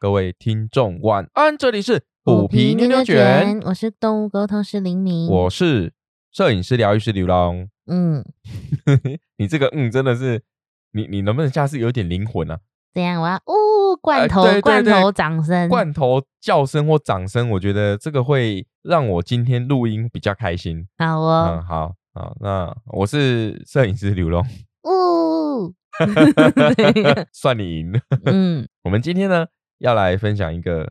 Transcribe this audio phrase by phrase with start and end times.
[0.00, 5.92] 各位听众晚安，这里是虎皮牛牛卷，我是动物沟通师林明，我是
[6.32, 7.68] 摄影师疗愈师刘龙。
[7.86, 8.24] 嗯，
[9.36, 10.42] 你这个嗯真的是，
[10.92, 12.60] 你你能不能下次有点灵魂啊？
[12.94, 13.20] 怎样？
[13.20, 20.88] 我要呜罐头罐对头掌声，罐头叫声或掌声，我觉得这个会让我今天录音比较开心。
[20.96, 24.42] 好哦嗯，哦，好好，那我是摄影师刘龙，
[24.84, 25.74] 呜，
[27.34, 28.00] 算你赢。
[28.24, 29.46] 嗯 我们今天呢
[29.80, 30.90] 要来分享一个，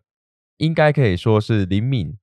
[0.57, 2.15] 应该可以说是林敏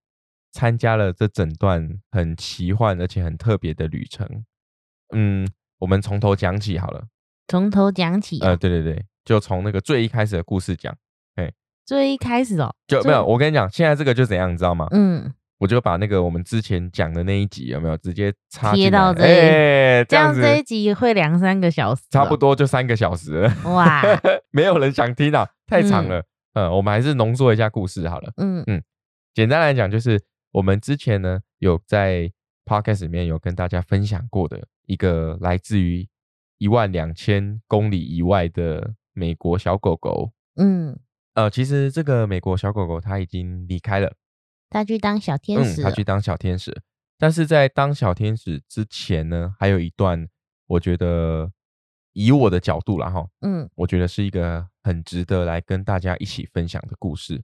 [0.52, 4.44] 参加了这整段很奇幻而且很特别的旅程。
[5.14, 5.48] 嗯，
[5.78, 7.04] 我们从头讲起好了。
[7.48, 10.94] 从头讲起哦，呃，对对对，就从那个最一开始的故事讲，
[11.84, 13.24] 最一开始哦，就没有。
[13.24, 14.88] 我跟你讲，现在这个就怎样，你知道吗？
[14.90, 24.02] 嗯，我就把那个我们之前讲的那一集有没有直接插到这里哎，这这样子这一集会两三个小时哦，差不多就三个小时了，哇，
[24.50, 26.18] 没有人想听啊，太长了。
[26.18, 26.24] 嗯，
[26.62, 28.32] 我们还是浓缩一下故事好了。
[28.36, 28.82] 嗯嗯
[29.34, 32.32] 简单来讲，就是我们之前呢有在
[32.64, 36.08] podcast 里面有跟大家分享过的一个来自于
[36.58, 40.32] 一万两千公里以外的美国小狗狗。
[40.56, 40.98] 嗯，
[41.34, 44.14] 呃，其实这个美国小狗狗它已经离开了，
[44.70, 46.74] 它去当小天使嗯，它去当小天使。
[47.18, 50.26] 但是在当小天使之前呢，还有一段，
[50.66, 51.52] 我觉得
[52.18, 57.42] 以我的角度啦哈，嗯我觉得是一个很值得来跟大家一起分享的故事，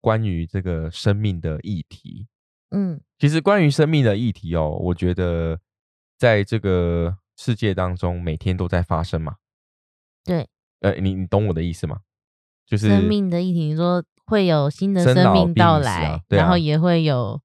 [0.00, 2.26] 关于这个生命的议题。
[2.72, 5.60] 嗯其实关于生命的议题哦，我觉得
[6.18, 9.36] 在这个世界当中，每天都在发生嘛。
[10.24, 10.48] 对，
[10.80, 12.00] 呃，你你懂我的意思吗？
[12.66, 17.40] 就是生命的议题，你说会有新的生命到来啊，啊然后也会有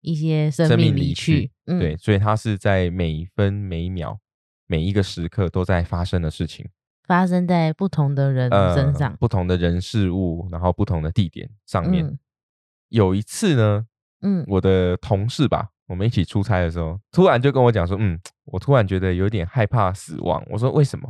[0.00, 4.18] 一些生生命离去去，嗯，对，所以它是在每分每秒、
[4.70, 6.64] 每一个时刻都在发生的事情。
[7.02, 12.06] 发生在不同的人呃，身上，不同的人事物，然后不同的地点上面。
[12.06, 12.16] 嗯
[12.88, 13.86] 有一次呢，
[14.22, 20.44] 嗯我的同事吧，我们一起出差的时候，突然就跟我讲说，嗯，我突然觉得有点害怕死亡。
[20.50, 21.08] 我说为什么？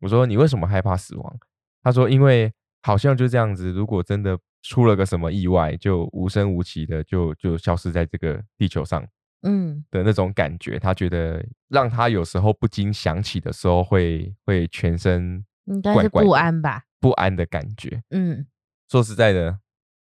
[0.00, 1.38] 我说你为什么害怕死亡？
[1.82, 2.52] 他说因为
[2.82, 9.04] 好像就这样子，如果真的出了个什么意外，就无声无息的就就消失在这个地球上
[9.42, 9.84] 嗯。
[9.90, 18.02] 的那种感觉，他觉得让他有时候不禁想起的时候会会全身应该是不怪怪的安吧，不安的感觉。
[18.10, 18.46] 嗯。
[18.90, 19.58] 说实在的，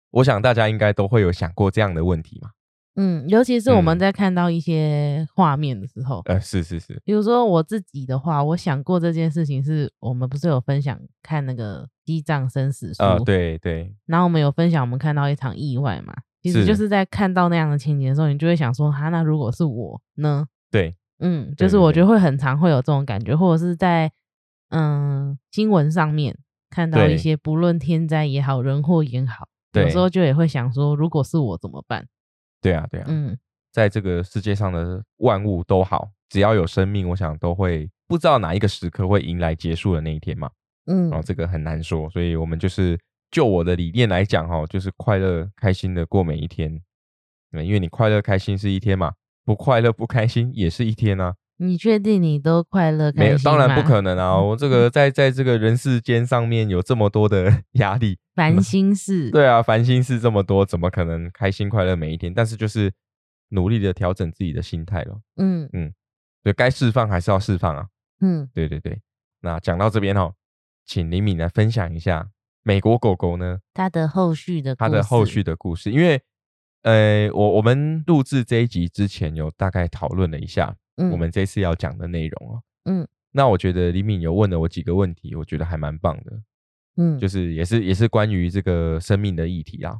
[0.09, 2.49] 我想大家应该都会有想过这样的问题嘛。
[2.95, 3.99] 嗯，尤其是我们嗯。
[3.99, 20.47] 在看到一些画面的时候，呃，是是是，比如说我自己的话，我想过这件事情是，我们不是有分享看那个《西藏生死书》呃，对对，然后我们有分享我们看到一场意外嘛，其实就是在看到那样的情节的时候，你就会想说，哈，那如果是我呢？
[20.69, 24.11] 对，嗯，就是我觉得会很常会有这种感觉，或者是在
[24.69, 26.37] 嗯新闻上面
[26.69, 32.07] 看到一些不论天灾也好，人祸也好，有对时候就也会想说，如果是我怎么办？
[32.61, 33.37] 对啊，对啊，嗯。
[33.71, 40.49] 在这个世界上的万物都好，只要有生命，我想都会不知道哪一个时刻会迎来结束的那一天嘛。
[40.87, 41.09] 嗯。
[41.09, 42.99] 然后这个很难说，所以我们就是
[43.31, 46.81] 就我的理念来讲，哈，就是快乐开心的过每一天。
[47.51, 49.13] 对，因为你快乐开心是一天嘛，
[49.45, 51.35] 不快乐不开心也是一天啊。
[51.57, 54.35] 你确定你都快乐没有，当然不可能啊！
[54.41, 62.33] 我这个在在这个人世间上面有这么多的 压力，烦心事，对啊，烦心事这么多，怎么可能开心快乐每一天？
[62.33, 62.91] 但是就是
[63.49, 65.21] 努力的调整自己的心态咯。
[65.37, 65.93] 嗯嗯
[66.41, 67.85] 对，该释放还是要释放啊。
[68.21, 68.99] 嗯对对对，
[69.41, 70.33] 那讲到这边哦，
[70.87, 72.27] 请李敏来分享一下
[72.63, 73.59] 美国狗狗呢？
[73.73, 76.21] 它的后续的它的后续的故事，因为
[76.83, 81.11] 呃，我我们录制这一集之前有大概讨论了一下嗯。
[81.11, 82.63] 我们这次要讲的内容哦。
[82.85, 83.07] 嗯。
[83.31, 86.41] 那我觉得李敏有问了我几个问题，我觉得还蛮棒的。
[86.97, 87.19] 嗯。
[87.19, 89.99] 就是也是也是关于这个生命的议题啊。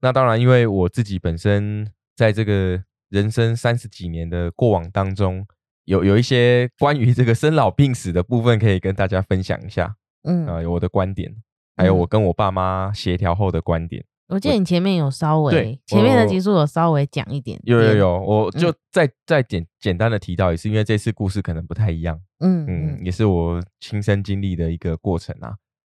[0.00, 5.46] 那当然，因为我自己本身在这个人生三十几年的过往当中，
[5.84, 10.46] 有有一些关于这个生老病死的部分可以跟大家分享一下嗯。
[10.46, 11.34] 啊、有我的观点，
[11.76, 14.04] 还有嗯我跟我爸妈协调后的观点。
[14.28, 22.20] 我记得你前面有稍微对前面的我集数有稍微讲一点点，有有有，我就嗯再再简简单的提到一次，因为这次故事可能不太一样。
[22.38, 25.56] 嗯嗯，嗯也是我亲身经历的一个过程啊。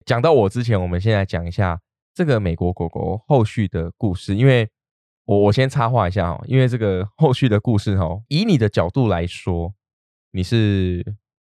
[0.06, 1.81] 讲到我之前，我们先来讲一下
[2.14, 4.69] 这个美国狗狗后续的故事，因为
[5.25, 9.75] 我我先插话一下哦，因为这个后续的故事哦，以你的角度来说，
[10.31, 11.05] 你是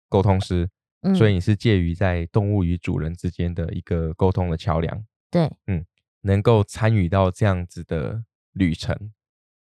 [0.10, 0.68] 沟通师，
[1.04, 5.86] 嗯所以你是介于在动物与主人之间的一个沟通的桥梁，对，嗯
[6.22, 8.24] 能够参与到这样子的
[8.54, 9.12] 旅程，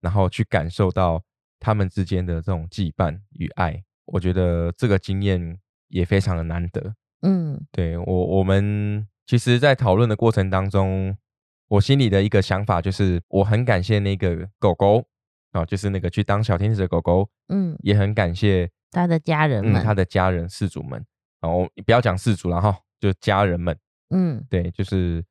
[0.00, 1.24] 然后去感受到
[1.58, 5.58] 他们之间的这种羁绊与爱，我觉得这个经验
[5.88, 6.94] 也非常的难得。
[7.22, 7.58] 嗯。
[7.70, 11.16] 对我，我们其其实，在讨论的过程当中，
[11.68, 15.06] 我心里的一个想法就是，我很感谢那个狗狗
[15.52, 21.02] 啊，就是那个去当小天使的狗狗，嗯，也很感谢他的家人们，他的家人事主们。
[21.42, 23.76] 然后不要讲事主了哈，就家人们，
[24.10, 25.22] 嗯，对，就是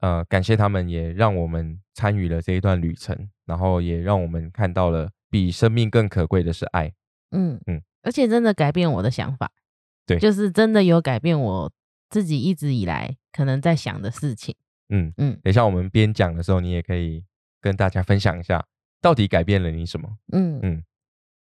[0.00, 6.90] 呃，感谢他们，也让我们参与了这一段旅程，然后也让我们看到了比生命更可贵的是爱，
[7.32, 9.50] 嗯嗯，而且真的改变我的想法，
[10.06, 11.70] 对，就是真的有改变我
[12.08, 14.54] 自己一直以来可能在想的事情，
[14.88, 17.22] 嗯嗯，等一下我们边讲的时候，你也可以
[17.60, 18.64] 跟大家分享一下，
[19.02, 20.58] 到底改变了你什么，嗯？
[20.62, 20.82] 嗯，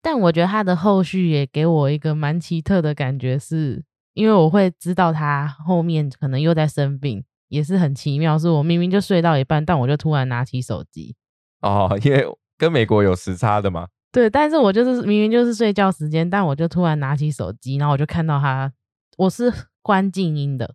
[0.01, 3.85] 但我觉得他的后续也给我一个蛮奇特的感觉是。
[4.18, 8.36] 因为我会知道他后面可能又在生病，也是很奇妙。
[8.36, 11.16] 是我明明就睡到一半，但我就突然拿起手机。
[11.62, 12.25] 哦，因为
[12.58, 13.90] 跟美国有时差的嘛。
[14.12, 18.74] 对，但是我就是明明就是睡觉时间，但我就突然拿起手机，然后我就看到他，
[19.18, 19.54] 我是
[19.84, 20.74] 关静音的，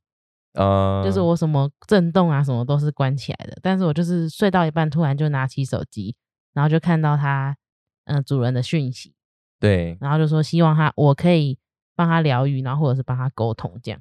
[0.55, 3.59] 呃，就是我什么震动啊什么都是关起来的。
[3.61, 6.15] 但是我就是睡到一半，突然就拿起手机，
[6.55, 7.57] 然后就看到他，
[8.05, 9.13] 嗯，主人的讯息。
[9.59, 11.59] 对，然后就说希望他我可以。
[11.95, 14.01] 帮他疗愈，然后或者是帮他沟通，这样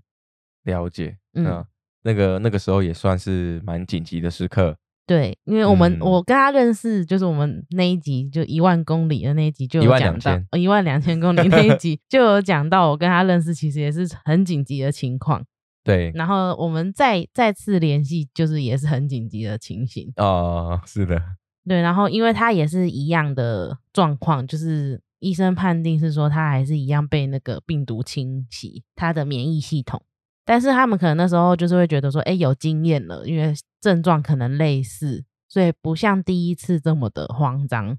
[0.64, 1.18] 了解。
[1.34, 1.66] 嗯，
[2.04, 4.78] 那个那个时候也算是蛮紧急的时刻。
[5.08, 15.44] 对，因为我们我跟他认识，就是我们那一集就一万公里的那一集就有讲到，一万两千公里那一集 就有讲到，我跟他认识其实也是很紧急的情况。
[15.84, 20.14] 对，然后我们再再次联系，就是也是很紧急的情形。
[20.16, 21.22] 哦，是的。
[21.68, 25.02] 对，然后因为他也是一样的状况，就是。
[25.22, 30.04] 医生判定是说他还是一样被那个病毒侵袭他的免疫系统，
[30.44, 37.98] 但是他们可能那时候就是会觉得说，哎，有经验了，因为症状可能类似，所以不像第一次这么的慌张，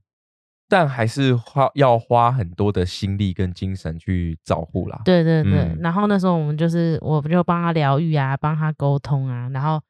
[0.69, 5.00] 但还是花要花很多的心力跟精神去照顾啦。
[5.04, 9.80] 对对对，然后那时候我们就是我就帮他疗愈啊，帮他沟通啊，然后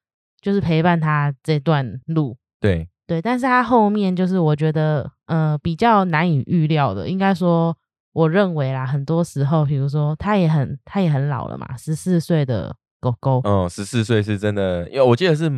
[0.41, 2.37] 就是陪伴他这段路。
[2.61, 2.89] 对。
[3.13, 7.77] 对，但是他后面就是我觉得，呃，比较难以预料的，应该说，
[8.15, 15.51] 我认为啦，很多时候，比如说他也很，他也很老了嘛，十四岁的狗狗，嗯，十四岁是真的，因为我记得是什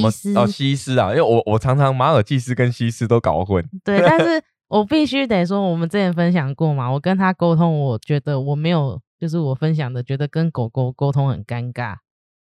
[0.00, 3.62] 么哦，西施啊，因为我我常常马尔济斯跟西施都搞混。
[3.84, 11.96] 对，但是 我必须得说，我们之前分享过嘛，我跟他沟通，我觉得我没有，就是我分享的，觉得跟狗狗沟通很尴尬，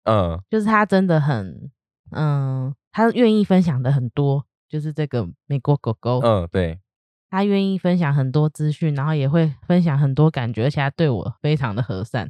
[0.06, 1.69] 嗯，就是他真的很，
[2.10, 2.74] 嗯。
[2.92, 6.20] 他愿意分享的很多，就是这个美国狗狗。
[6.24, 6.80] 嗯，对，
[7.30, 12.30] 他愿意分享很多资讯，然后也会分享很多感觉，而且他对我非常的和善。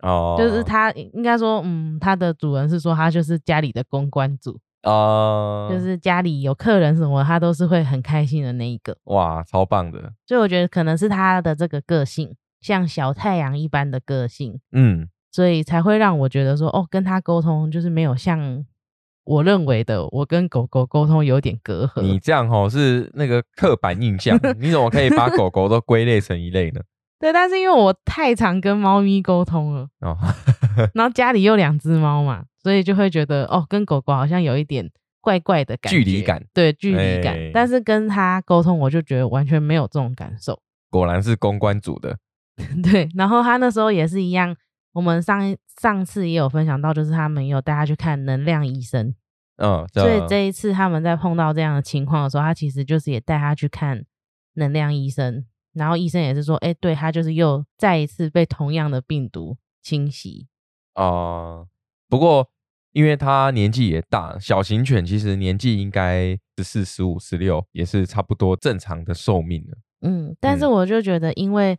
[0.00, 4.60] 哦，就是他应该说，嗯，他的主人是说他就是家里的公关组。
[4.82, 8.94] 哦，就是家里有客人什么，他都是会很开心的那一个。
[9.04, 10.12] 哇，超棒的！
[10.26, 14.60] 所以我觉得可能是他的这个个性，像小太阳一般的个性。
[14.72, 18.66] 嗯，所以才会让我觉得说，哦，跟他沟通就是没有像。
[19.24, 22.02] 我认为的，我跟狗狗沟通有点隔阂。
[22.02, 26.80] 你这样吼是那个刻板印象，你怎么可以把狗狗都归类成一类呢？
[27.18, 30.16] 对，但是因为我太常跟猫咪沟通了，哦，
[30.92, 34.90] 然后家里又两只猫嘛，所以就会觉得哦，跟狗狗好像有一点
[35.22, 37.34] 怪怪的感觉，距离感，对，距离感。
[37.54, 40.60] 但是跟它沟通，我就觉得完全没有这种感受。
[40.90, 42.18] 果然是公关组的，
[42.82, 43.08] 对。
[43.14, 44.54] 然后他那时候也是一样。
[44.92, 49.12] 我们上上次也有分享到，就是他们有带他去看能量医生，
[49.56, 54.04] 嗯，所以这一次他们在碰到这样的情况的时候，他其实就是也带他去看
[54.54, 60.48] 能量医生，然后医生也是说，哎，对他就是又再一次被同样的病毒侵袭。
[60.94, 61.66] 啊，
[62.08, 62.48] 不过
[62.92, 69.78] 因为他年纪也大，小型犬其实年纪应该十四、十五、十六，也是差不多正常的寿命了。
[70.02, 71.76] 嗯，但是我就觉得，因为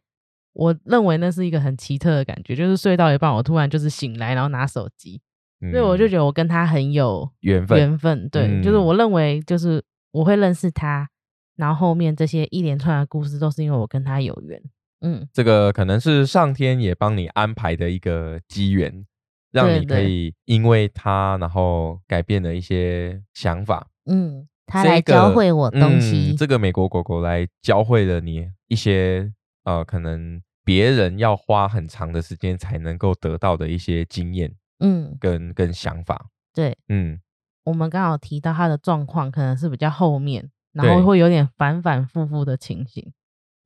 [0.54, 5.22] 我认为那是一个很奇特的感觉，就是睡到一半，我突然就是醒来，然后拿手机，
[5.60, 7.78] 所以我就觉得我跟他很有缘分。
[7.78, 11.10] 缘分，对，就是我认为就是我会认识他，
[11.56, 14.62] 然后后面这些一连串的故事都是因为我跟他有缘。
[15.02, 19.06] 嗯，这个可能是上天也帮你安排的一个机缘，
[19.52, 23.88] 让你可以因为他，然后改变了一些想法。
[24.06, 29.32] 嗯，他来教会我东西，这个美国狗狗来教会了你一些。
[29.66, 37.20] 呃，可能别人要花很长的时间才能够得到的一些经验，嗯，跟跟想法，对，嗯，
[37.64, 43.12] 我们刚好提到他的状况可能是比较后面，然后会有点反反复复的情形，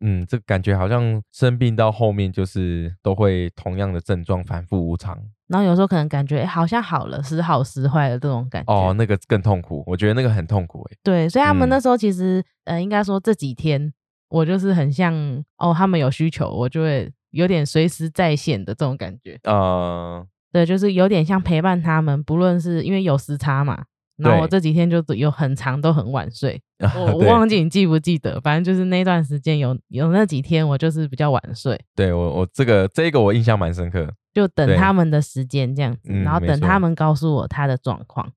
[0.01, 13.93] 嗯，这感觉好像生病到后面就是都会同样的症状反复无常，然后有时候可能感觉好像好了，时好时坏的这种感觉，哦，那个更痛苦，我觉得那个很痛苦，哎，对，所以他们那时候其实，呃，应该说这几天。
[14.31, 15.11] 我就是很像
[15.57, 19.39] 哦，他们有需求，我就会有点随时在线的这种感觉。
[19.41, 23.83] 呃，对，就是有点像陪伴他们，不论是因为有时差嘛。
[24.17, 26.61] 然后我这几天就有很长都很晚睡，
[26.93, 31.79] 我我忘记你记不记得，反正就是那段时间有有那几天我就是比较晚睡。
[31.95, 38.29] 对我我这个这个我印象蛮深刻，就等他们的时间这样子，然后等他们告诉我他的状况，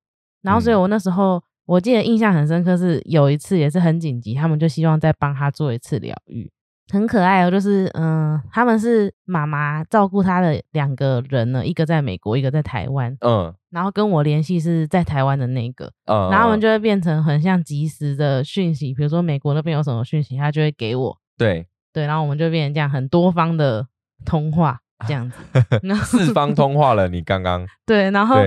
[0.42, 6.48] 然后所以我那时候我记得印象很深刻是有一次也是很紧急，他们就希望再帮他做一次疗愈。
[6.90, 21.66] 很可爱哦，就是嗯，他们是妈妈照顾他的两个人呢，一个在美国，一个在台湾，嗯，然后跟我联系是在台湾的那个，嗯，然后我们就会变成很像及时的讯息，比如说美国那边有什么讯息，他就会给我，对。
[21.94, 23.86] 对，然后我们就变成这样很多方的
[24.24, 25.36] 通话这样子，
[26.06, 27.66] 四方通话了，你刚刚。
[27.84, 28.38] 对，然后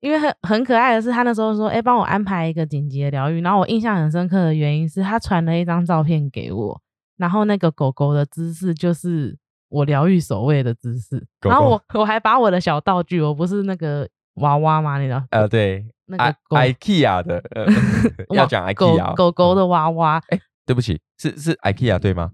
[0.00, 6.80] 因为很很可爱的是，他那时候说，哎，帮我安排一个紧急的疗愈，然后我印象很深刻的原因是他传了一张照片给我。
[7.16, 9.36] 然后那个狗狗的姿势就是
[9.68, 14.98] 我疗愈守卫的姿势，然后我我还把我的小道具，我不是那个娃娃吗？
[14.98, 15.22] 你知道？
[15.30, 17.42] 呃，对，那个 IKEA 的，
[18.34, 20.20] 要讲 IKEA 狗狗的娃娃。
[20.28, 22.32] 哎，对不起，是是 IKEA 对吗？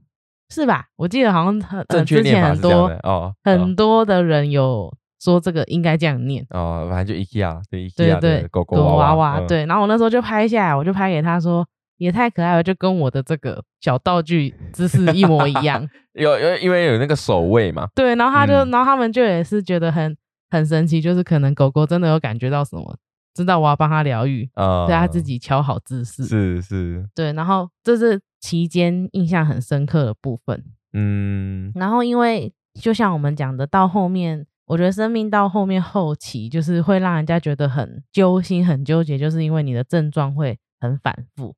[0.49, 0.87] 是吧？
[0.97, 2.71] 我记得好像很之前很多
[3.03, 9.41] 哦，很多的人有说这个应该这样念哦，反正就 IKEA 对 IKEA 的狗狗娃娃。
[9.47, 11.67] 对，然后我那时候就拍下来，我就拍给他说。
[12.01, 15.87] 也太可爱了，就跟我的这个小道具姿势一模一样。
[16.15, 17.87] 有有，因为有那个守卫嘛。
[17.95, 20.17] 对，然后他就，然后他们就也是觉得很
[20.49, 22.97] 很神奇，就是可能狗狗真的有感觉到什么，
[23.35, 26.25] 知道我要帮它疗愈，啊，对它自己调好姿势。
[26.25, 27.07] 是是。
[27.15, 30.65] 对，然后这是期间印象很深刻的部分。
[30.95, 31.71] 嗯。
[31.75, 41.55] 然后因为就像我们讲的，到后面，我觉得生命到后面后期，就是会让人家觉得很揪心、很纠结，就是因为你的症状会很反复。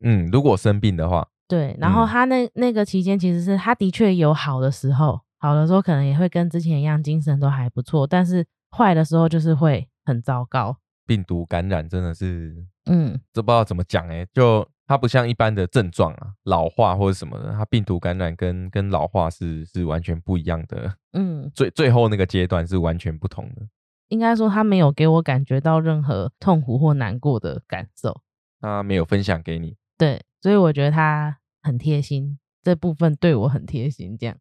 [0.00, 10.76] 嗯，如果生病的话，对，然后他那那个期间，其实是他的确有好的时候，好的时候可能也会跟之前一样，精神都还不错，但是坏的时候就是会很糟糕。
[11.06, 23.62] 病毒感染真的是，嗯，这不知道怎么讲哎，就它不像一般的症状啊，老化或者什么的，它病毒感染跟跟老化是是完全不一样的，嗯，最最后那个阶段是完全不同的。
[24.08, 28.20] 应该说他没有给我感觉到任何痛苦或难过的感受，
[28.60, 29.76] 他没有分享给你。
[29.98, 34.36] 对，所以我觉得他很贴心，这部分对我很贴心，这样。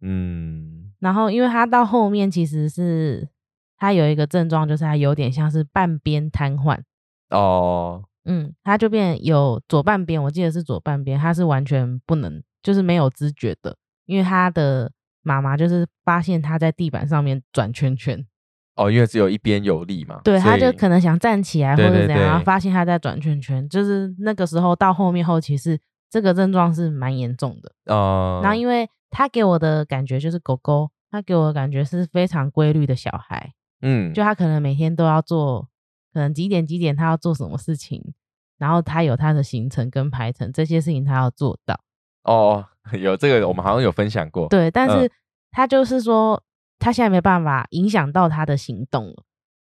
[0.00, 3.28] 嗯，然后因为他到后面其实是
[3.76, 6.80] 他有一个症状，就是他有点像是半边瘫痪。
[7.30, 18.26] 哦，嗯，他就变有左半边，我记得是左半边，他是完全不能，就是没有知觉的，因为他的妈妈就是发现他在地板上面转圈圈。
[18.78, 25.76] 哦，因为只有一边有力嘛，对，他就可能想站起来或者怎样，发现他在转圈圈，就是那个时候到后面后期是
[26.08, 28.38] 这个症状是蛮严重的哦。
[28.40, 35.68] 然后因为他给我的感觉就是狗狗，他给我的感觉是非常规律的小孩，嗯，就他可能每天都要做，
[36.14, 38.14] 可能几点几点他要做什么事情，
[38.58, 41.80] 然后他有他的行程跟排程，这些事情他要做到。
[42.22, 42.64] 哦，
[42.96, 45.10] 有这个我们好像有分享过，对，但是
[45.50, 46.40] 他就是说。
[46.78, 49.24] 他现在没办法影响到他的行动了，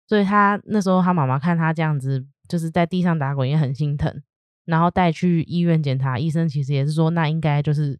[0.07, 4.23] 所以他那时候他妈妈看他这样子，就是在地上打滚也很心疼，
[4.65, 7.99] 然后带去医院检查，医生其实也是说，那应该就是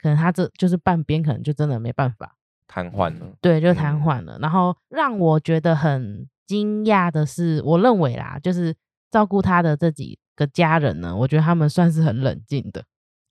[0.00, 2.36] 可能他这就是半边可能就真的没办法
[2.68, 4.38] 瘫痪了，对，就瘫痪了。
[4.40, 8.74] 然后让我觉得很惊讶的是，我认为啦，就是
[9.10, 12.84] 照顾他的这几个家人呢，我觉得他们算是很冷静的，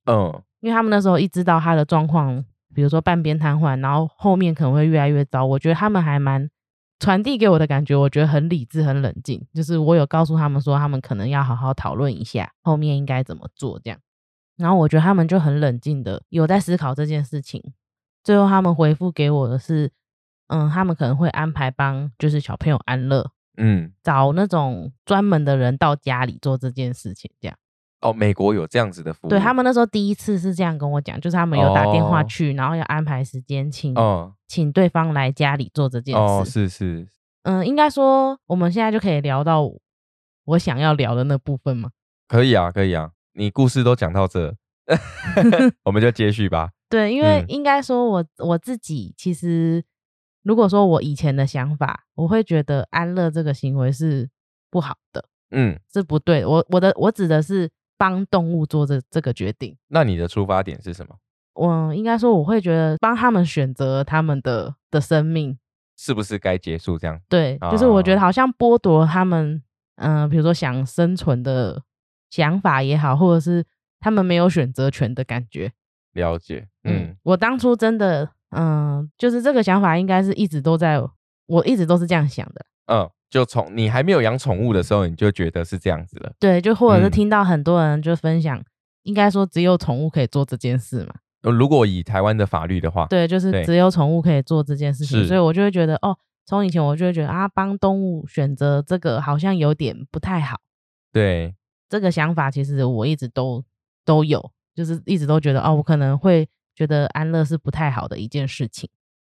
[0.06, 2.44] 嗯，因为他们那时候一知道他的状况。
[2.76, 5.46] 比如说半边瘫痪，然后后面可能会越来越糟。
[5.46, 6.50] 我觉得他们还蛮
[7.00, 9.44] 传递给我的感觉，我觉得很理智、很冷静。
[9.54, 13.98] 就是我有告诉他们说，他们可能要好好讨论一下后面应该怎么做这样。
[14.58, 17.74] 然后我觉得他们就很冷静的有在思考这件事情。
[18.24, 19.92] 最后他们回复给我的是，
[20.48, 27.58] 嗯，他们可能会安排帮就是小朋友安乐，嗯，找那种专门的人到家里做这件事情这样。
[28.06, 29.30] 哦，美国有这样子的服务。
[29.30, 33.96] 对他们那时候第一次是这样跟我讲，就是他们有打电话去，然后要安排时间，请
[34.48, 36.20] 请对方来家里做这件事。
[36.20, 37.08] 哦，是是。
[37.42, 39.68] 嗯，应该说我们现在就可以聊到
[40.46, 41.90] 我想要聊的那部分吗？
[42.28, 43.12] 可以啊，可以啊。
[43.34, 44.56] 你故事都讲到这，
[45.84, 46.70] 我们就接续吧。
[46.88, 49.84] 对，因为应该说我我自己其实，
[50.44, 54.30] 如果说我以前的想法，我会觉得安乐这个行为是
[54.70, 56.46] 不好的，嗯，是不对。
[56.46, 57.72] 我我的我指的是。
[57.98, 61.16] 帮动物做这这个决定，那你的出发点是什么？
[61.54, 65.58] 我应该说，我会觉得帮他们选择他们的的生命，
[65.98, 67.20] 是不是该结束这样？
[67.30, 69.64] 对，就是我觉得好像剥夺他们，
[69.96, 71.82] 嗯，比如说想生存的
[72.30, 73.66] 想法也好，或者是
[74.02, 75.72] 他们没有选择权的感觉。
[76.12, 81.02] 了解，嗯，我当初真的，嗯，就是这个想法应该是一直都在
[81.46, 82.66] 我一直都是这样想的。
[82.88, 86.32] 嗯，就从你还没有养宠物的时候，你就觉得是这样子了。
[86.40, 88.64] 对，就或者是听到很多人就分享，
[89.04, 91.16] 应该说只有宠物可以做这件事嘛。
[91.42, 100.62] 如果以台湾的法律的话，对，就是只有宠物可以做这件事情，所以我就会觉得，哦，从以前我就会觉得啊，帮动物选择这个好像有点不太好。
[101.12, 101.54] 对，
[101.90, 103.62] 这个想法其实我一直都
[104.06, 108.90] 都有，就是一直都觉得，哦，我可能会觉得安乐是不太好的一件事情。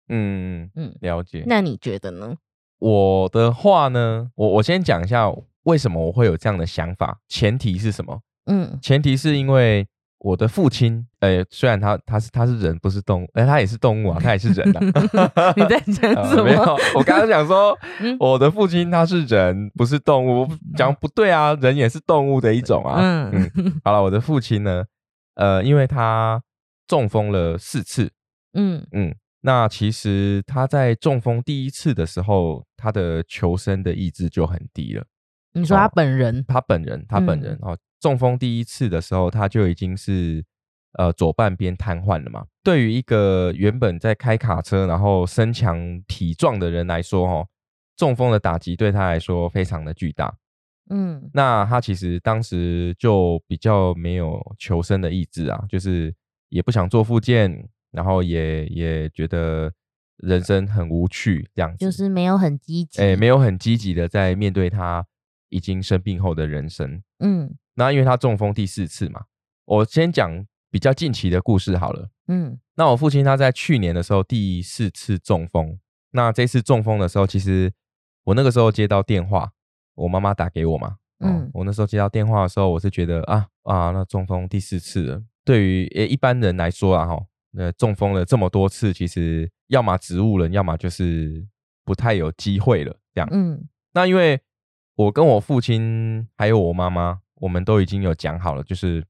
[0.09, 1.43] 嗯嗯，了解。
[1.47, 2.35] 那你觉得呢？
[2.79, 5.31] 我的话呢，我我先讲一下
[5.63, 8.19] 为什么我会有这样的想法，前提是什么？
[8.45, 9.87] 嗯，前提是因为
[10.19, 15.53] 我的父亲，呃，虽然他他是他是人不是动物，哎，他也是动物啊， 他也是人啊。
[15.55, 16.43] 你在讲 什么？
[16.43, 16.61] 没有，
[16.95, 17.77] 我刚刚讲说
[18.19, 22.97] 我的父亲他是人不是动物，讲不对啊，人也是动物的一种啊。
[22.99, 24.83] 嗯嗯，好了，我的父亲呢，
[25.35, 26.41] 呃，因为他
[26.87, 28.11] 中风了四次，
[28.53, 29.15] 嗯嗯。
[29.45, 35.05] 那其实他在中风第一次的时候，他的求生的意志就很低了。
[35.53, 36.43] 你说他本人？
[36.47, 40.43] 他本人，他本人哦，中风第一次的时候，他就已经是
[40.93, 42.43] 呃左半边瘫痪了嘛。
[42.63, 47.47] 对于一个原本在开卡车，然后身强体壮的人来说，哦，
[47.95, 50.35] 中风的打击对他来说非常的巨大。
[50.89, 56.11] 嗯，那他其实当时就比较没有求生的意志啊，就是
[56.49, 57.69] 也不想做复健。
[57.95, 59.71] 然后也也觉得
[60.17, 65.05] 人生很无趣，这样子就是没有很积极，哎，没有很积极的在面对他
[65.49, 67.01] 已经生病后的人生。
[67.19, 69.23] 嗯，那因为他中风第四次嘛，
[69.65, 72.09] 我先讲比较近期的故事好了。
[72.27, 75.79] 嗯，那我父亲他在去年的时候第四次中风，
[76.11, 77.71] 那这次中风的时候，其实
[78.25, 79.51] 我那个时候接到电话，
[79.95, 80.97] 我妈妈打给我嘛。
[81.19, 87.25] 嗯，我那时候接到电话的时候，我是觉得啊啊，那中风第四次了，对于诶一般人来说啊，哈。
[87.55, 91.45] 那中风了这么多次，其实要么植物人，要么就是
[91.83, 92.95] 不太有机会了。
[93.13, 94.39] 这样，嗯，那因为
[94.95, 99.05] 我跟我父亲还有我妈妈，我们都已经有讲好了，就是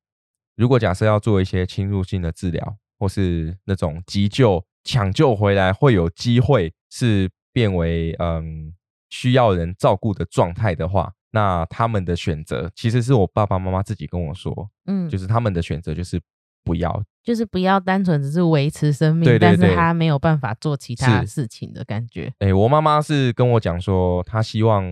[0.55, 8.73] 如果假设要做一些侵入性的治疗，或是那种急救抢救回来，会有机会是变为嗯
[9.09, 16.21] 需要人照顾的状态的话，那他们的选择其实是我爸爸妈妈自己跟我说，嗯，就是他们的选择就是
[16.63, 17.03] 不要。
[17.25, 22.31] 就是不要单纯只是维持生命，但是他没有办法做其他事情的感觉。
[22.37, 24.85] 哎，我妈妈是跟我讲说，她希望，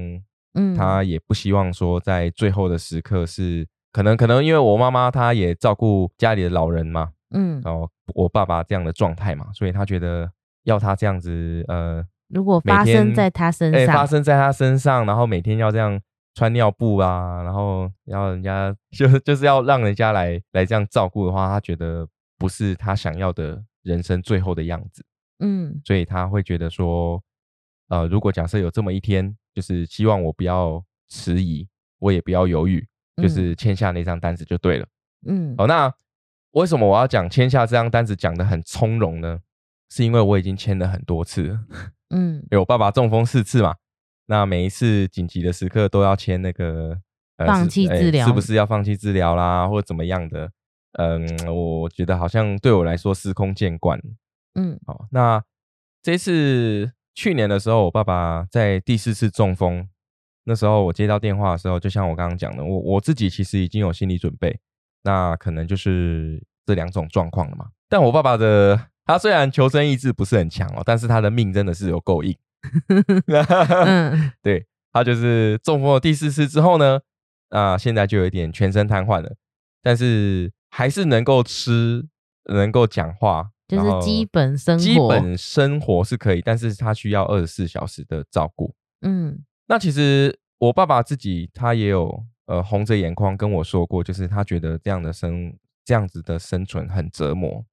[0.56, 10.28] 嗯，她也不希望说在最后的时刻是可能可能因为我妈妈她也照顾家里的老人嘛，嗯，然后我爸爸这样的状态嘛，所以她觉得
[10.63, 16.02] 要他这样子，呃，如果发生在他身上，发生在他身上，然后每天要这样。
[16.36, 22.08] 穿尿布啊，然后要人家 就就是要让人家来来这样照顾的话，他觉得。
[22.38, 25.06] 不是他想要的人生最后的样子，
[25.39, 27.22] 嗯，所以他会觉得说，
[27.89, 31.67] 呃，如果假设有这么一天，就是希望我不要迟疑，
[32.00, 34.88] 我也不要犹豫，就是签下那张单子就对了，
[35.28, 35.93] 嗯，好，那
[36.52, 39.39] 为什么我要讲签下这张单子讲的很从容呢？
[39.89, 41.60] 是因为我已经签了很多次，
[42.10, 43.76] 嗯，因为我爸爸中风四次嘛，
[44.26, 47.00] 那每一次紧急的时刻都要签那个
[47.38, 50.52] 放弃治疗，是不是要放弃治疗啦，或者怎么样的？
[50.94, 54.00] 嗯，我觉得好像对我来说司空见惯。
[54.56, 55.44] 嗯，好，那
[56.04, 59.90] 这次去年的时候，我爸爸在第四次中风，
[60.44, 64.60] 那时候我接到电话的时候，就像我刚刚讲的，我我自己其实已经有心理准备，
[65.02, 67.70] 那可能就是这两种状况了嘛。
[67.90, 72.38] 但我爸爸的他虽然求生意志不是很强哦，但是他的命真的是有够硬。
[74.44, 77.00] 对他就是中风了第四次之后呢，
[77.50, 79.36] 啊，现在就有一点全身瘫痪了，
[79.82, 80.52] 但是。
[80.76, 82.04] 还是能够吃，
[82.52, 88.74] 能够讲话，就是基本生活，基本生活是可以，但是他需要二十四小时的照顾。
[89.02, 95.56] 嗯，那其实我爸爸自己他也有呃红着眼眶跟我说过，就是他觉得这样的生
[95.86, 97.64] 这样子的生存很折磨，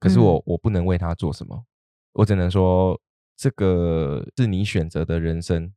[0.00, 1.62] 可是我我不能为他做什么，
[2.14, 2.98] 我只能说
[3.36, 5.70] 这个是你选择的人生。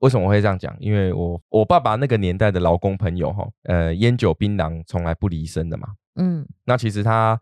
[0.00, 0.74] 为什么会这样讲？
[0.80, 5.88] 因为我我爸爸那个年代的劳工朋友哈，呃，烟酒槟榔从来不离身的嘛。
[6.16, 7.40] 嗯，那其实他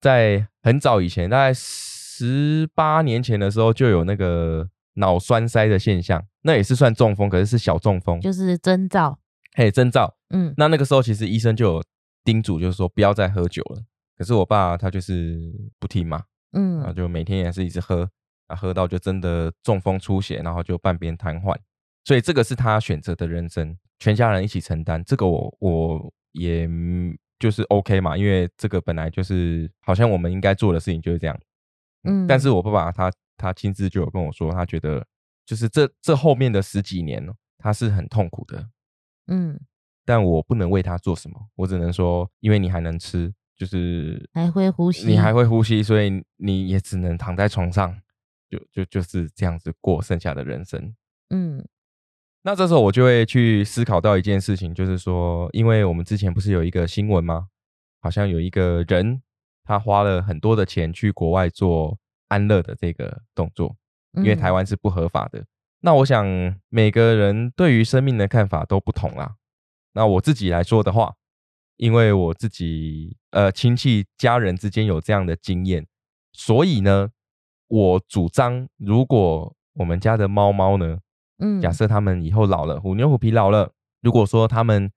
[0.00, 9.18] 在很早以前，大概十八年前的时候，就有那个脑栓塞的现象，那也是算中风，可是是小中风，就是征兆。
[9.54, 10.16] 嘿，征兆。
[10.30, 11.84] 嗯，那那个时候其实医生就有
[12.24, 13.82] 叮嘱，就是说不要再喝酒了。
[14.16, 15.38] 可是我爸他就是
[15.78, 18.08] 不听嘛，嗯，然后就每天也是一直喝，
[18.46, 21.54] 啊，喝到就真的中风出血，然后就半边瘫痪。
[22.04, 25.04] 所以这个是他选择的人生，全家人一起承担。
[25.04, 26.66] 这个我我也
[27.38, 31.38] 就是 OK 嘛，因为这个本来就是好像我们应该做的事情就是这样。
[32.04, 35.06] 嗯，但是我爸爸他他亲自就有跟我说，他觉得
[35.44, 38.68] 就是这这后面的十几年呢，他是很痛苦的，
[39.26, 39.60] 嗯，
[40.04, 48.00] 但我不能为他做什么，我只能说，因为你还能吃，就是还会呼吸，你还会呼吸，所以你也只能躺在床上，
[48.48, 50.94] 就就就是这样子过剩下的人生，
[51.30, 51.66] 嗯。
[52.46, 57.48] 那这时候我就会去思考到一件事情，就是说，因为我们之前不是有一个新闻吗？
[58.00, 59.20] 好像有一个人
[59.64, 63.74] 他花了很多的钱去国外做安乐的这个动作，
[64.18, 65.44] 因为台湾是不合法的。
[65.80, 66.24] 那我想
[66.68, 69.34] 每个人对于生命的看法都不同啦。
[69.94, 71.14] 那我自己来说的话，
[71.78, 75.84] 因为我自己呃亲戚家人之间有这样的经验，
[76.32, 77.10] 所以呢，
[77.66, 81.00] 我主张如果我们家的猫猫呢。
[81.38, 84.90] 嗯，假设他们以后老了，虎妞虎皮老了，如果说他们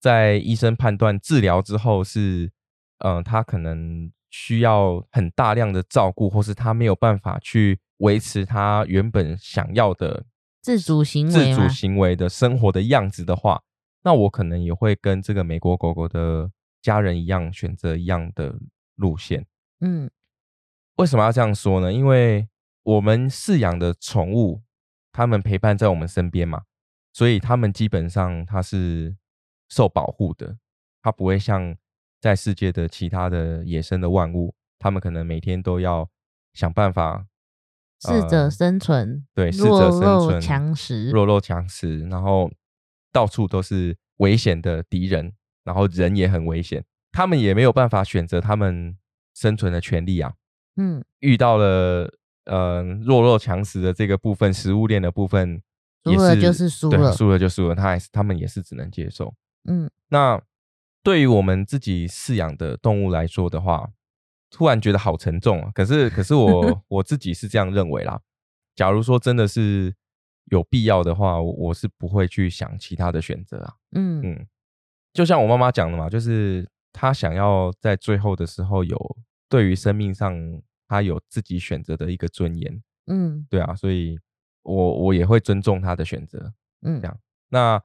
[0.00, 2.50] 在医生判断治疗之后是，
[2.98, 10.26] 嗯，他可能需要很大量的照顾，或是他没有办法去维持他原本想要的
[10.60, 13.62] 自主行为、自主行为的生活的样子的话，
[14.02, 16.50] 那我可能也会跟这个美国狗狗的
[16.82, 18.58] 家人一样，选择一样的
[18.96, 19.46] 路线。
[19.80, 20.10] 嗯，
[20.96, 21.92] 为什么要这样说呢？
[21.92, 22.48] 因为
[22.82, 24.62] 我们饲养的宠物。
[25.16, 26.64] 他们陪伴在我们身边嘛，
[27.10, 29.16] 所以他们基本上他是
[29.70, 30.58] 受保护的，
[31.00, 31.74] 他不会像
[32.20, 36.06] 在世界的其他的野生的万物，他们可能每天都要
[36.52, 37.26] 想办法
[38.02, 42.50] 适者生存，对，适者生存，强食，弱肉强食，然后
[43.10, 45.32] 到处都是危险的敌人，
[45.64, 48.98] 然后人也很危险，他们也没有办法选择他们
[49.32, 50.34] 生存的权利啊，
[50.76, 52.12] 嗯，遇到了。
[52.46, 55.60] 呃，弱肉强食的这个部分，食物链的部分，
[56.04, 59.34] 输了就是输了，输了就输了，他还是他们也是只能接受。
[59.68, 60.40] 嗯，那
[61.02, 63.90] 对于我们自己饲养的动物来说的话，
[64.50, 65.70] 突然觉得好沉重啊。
[65.74, 68.20] 可是，可是我 我自己是这样认为啦。
[68.74, 69.94] 假如说真的是
[70.52, 73.74] 有必要的话，我是不会去想其他的选择啊。
[73.96, 74.46] 嗯嗯，
[75.12, 79.16] 就像我妈妈讲的嘛，就是她想要在最后的时候有
[79.48, 80.32] 对于生命上。
[80.88, 84.18] 他有自己选择的一个尊严，嗯，对啊，所以
[84.62, 87.18] 我我也会尊重他的选择，嗯，这样。
[87.48, 87.82] 那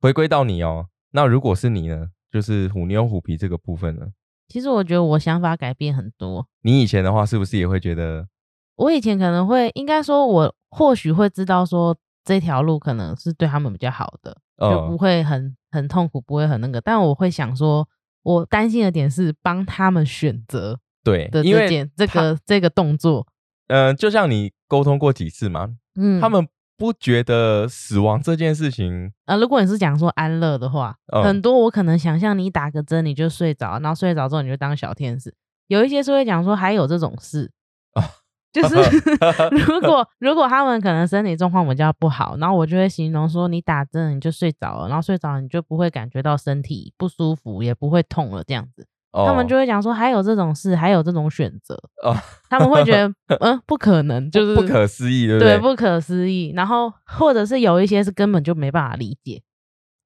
[0.00, 2.10] 回归到你哦，那如果是你呢？
[2.30, 4.06] 就是虎妞虎皮这个部分呢？
[4.48, 6.46] 其实我觉得我想法改变很多。
[6.60, 8.28] 你以前的话是不是也会觉得？
[8.76, 16.80] 我以前可能会，应该说，我或许会知道说这条路可能是对他们比较好的，就不会很很痛苦，不会很那个。
[16.82, 17.88] 但我会想说，
[18.22, 20.78] 我担心的点是帮他们选择。
[21.04, 23.26] 对，因为这个这个动作，
[23.68, 35.34] 嗯，就像你沟通过几次嘛，嗯，他们不觉得死亡这件事情，啊，如果你是讲说安乐的话，很多我可能想象你打个针你就睡着，然后睡着之后你就当小天使，
[35.68, 37.50] 有一些是会讲说还有这种事
[37.94, 38.04] 啊，
[38.52, 38.76] 就是
[39.66, 48.86] 如果如果他们可能身体状况比较不好，然后我就会形容说你打针你就睡着了，然后睡着你就不会感觉到身体不舒服，也不会痛了这样子。
[49.10, 52.14] 他们就会讲说，还有这种事，还有这种选择哦。
[52.50, 55.56] 他们会觉得，嗯，不可能，就是不可思议，对不对？
[55.56, 56.52] 对，不可思议。
[56.54, 59.42] 然后，或者是有一些是根本就没办法理解。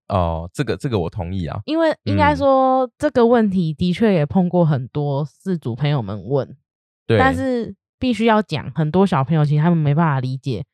[0.08, 1.60] 哦，这个这个我同意啊。
[1.64, 6.56] 因为应该说这个问题的确也碰过很多事主朋友们问，
[7.06, 7.18] 对。
[7.18, 10.64] 但是必须要讲，很多小朋友其实他们没办法理解，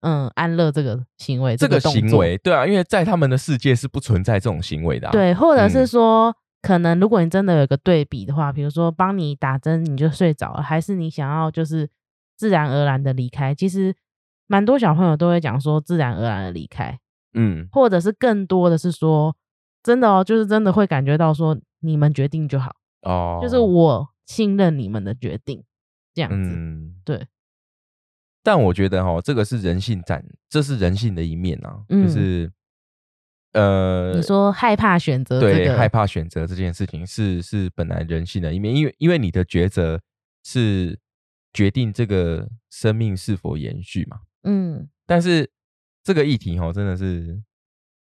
[0.00, 5.08] 嗯，安乐这个行为，这个行为，对啊，因为在他们的世界是不存在这种行为的。
[5.10, 6.34] 对，或者是说。
[6.60, 11.88] 可能如果你真的有一个对比的话，比如说帮你打针你就睡着了，还是你想要就是
[12.36, 13.94] 自然而然的离开，其实
[14.48, 16.98] 蛮多小朋友都会讲说自然而然的离开，
[17.34, 19.36] 嗯，或者是更多的是说
[19.84, 22.74] 真的哦，就是真的会感觉到说你们决定就好。
[23.02, 25.62] 哦，就是我信任你们的决定
[26.12, 26.58] 这样子，
[27.04, 27.26] 对。
[28.42, 32.50] 但我觉得哈，这个是人性展，这是人性的一面啊，就是。
[33.58, 40.00] 呃，你说害怕选择，对，害怕选择这件事情是是本来人性的一面，因为因为你的抉择
[40.44, 40.98] 是
[41.52, 44.18] 决定这个生命是否延续嘛。
[44.44, 45.50] 嗯，但是
[46.04, 47.42] 这个议题哈，真的是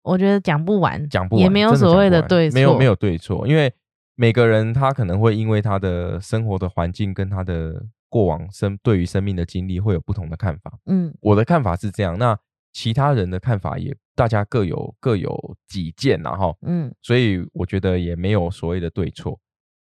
[0.02, 3.72] 我觉得讲不完，讲不完，也没有所谓的对错，没有没有对错，因为
[4.14, 10.78] 每个人他可能会因为他的生活的环境跟他的过往生对于生命的经历会有不同的看法。
[10.86, 12.38] 嗯，我的看法是这样，那
[12.72, 13.96] 其他人的看法也。
[14.18, 19.38] 大家各有各有己见，然后，嗯，所以我觉得也没有所谓的对错，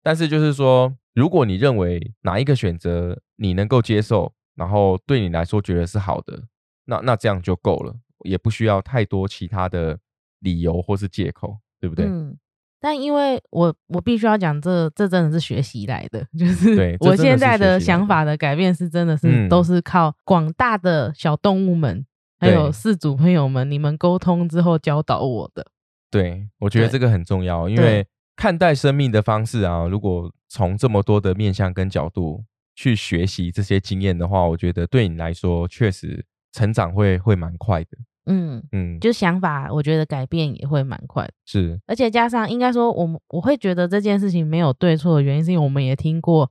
[0.03, 6.39] 但是就是说，如果你认为哪一个选择你能够接受，然后对你来说觉得是好的，
[6.85, 9.99] 那那这样就够了，也不需要太多其他的
[10.41, 12.05] 理由或是借口，对不对？
[12.05, 12.37] 嗯，
[12.79, 22.05] 但因为我我必须要讲，这这真的是学习来的，就是我现在的想法的改变是真的是都是靠广大的小动物们，
[22.41, 25.67] 还有四组朋友们，你们沟通之后教导我的。
[26.11, 32.43] 对，我觉得这个很重要，因为看待生命的方式啊，如果从这么多的面向跟角度
[32.75, 37.91] 去学习这些经验的话，我觉得对你来说确实成长会会蛮快的。
[38.27, 41.29] 嗯嗯，就想法，我觉得改变也会蛮快。
[41.47, 46.51] 是，而且加上应该说，我们我会觉得这件事情没有对错的原因，是因为我们也听过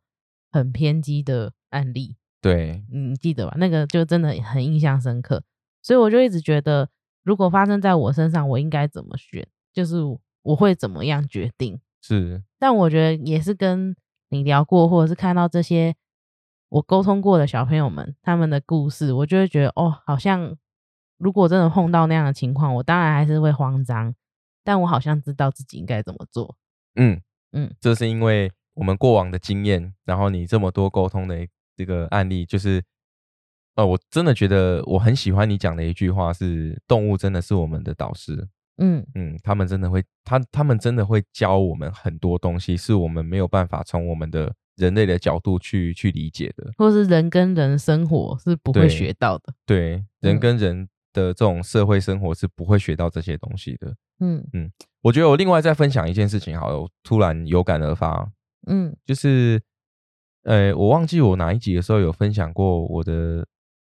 [0.52, 2.16] 很偏激的案例。
[2.42, 3.56] 对，你记得吧？
[3.58, 5.44] 那个就真的很印象深刻。
[5.82, 6.90] 所以我就一直觉得，
[7.24, 9.48] 如果发生在我身上，我应该怎么选？
[9.74, 9.98] 就是
[10.42, 11.80] 我会怎么样决定？
[12.02, 12.44] 是。
[12.58, 13.96] 但我觉得也是跟
[14.30, 15.96] 你聊过，或者是看到这些
[16.70, 20.56] 我沟通过的小朋友们他们的故事，我就会觉得哦，好像。
[21.22, 24.16] 如果真的碰到那样的情况，我当然还是会慌张，
[24.64, 26.56] 但我好像知道自己应该怎么做。
[26.96, 32.82] 嗯嗯，这是因为我们过往的经验，然后你这么多沟通的这个案例，就是，
[33.80, 38.48] 呃，我真的觉得我很喜欢你讲的一句话是：动物真的是我们的导师。
[38.78, 49.54] 嗯嗯，他们真的会，他他们真的会教我们很多东西，是我们没有办法从我们的人类的角度去去理解的，或是人跟人生活是不会学到的。
[49.66, 50.90] 对，人跟人。
[51.12, 53.96] 的这种社会生活是不会学到这些东西的。
[54.20, 58.32] 嗯嗯，我觉得我另外再分享一件事情，好了，突然有感而发。
[58.68, 59.60] 嗯，就是，
[60.44, 63.44] 呃，我忘记我哪一集的时候有分享过我的，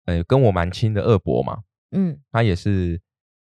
[0.08, 1.58] 呃，跟我蛮亲的二伯嘛。
[1.90, 2.98] 嗯，他也是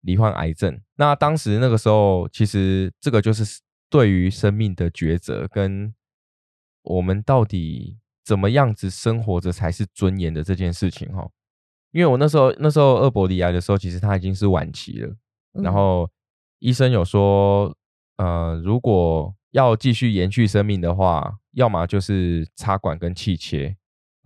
[0.02, 0.82] 罹患癌症。
[0.96, 5.94] 那当时那个时候，其实这个就是对于生命的抉择，跟
[6.82, 11.30] 我们到底怎么样子生活着才是尊严的这件事情，哈。
[11.92, 15.16] 因为我那时候那时候二伯离癌的时候，其实他已经是晚期了。
[15.54, 16.10] 然后
[16.58, 17.76] 医生有说，
[18.18, 23.78] 呃，如果要继续延续生命的话，要么就是插管跟气切。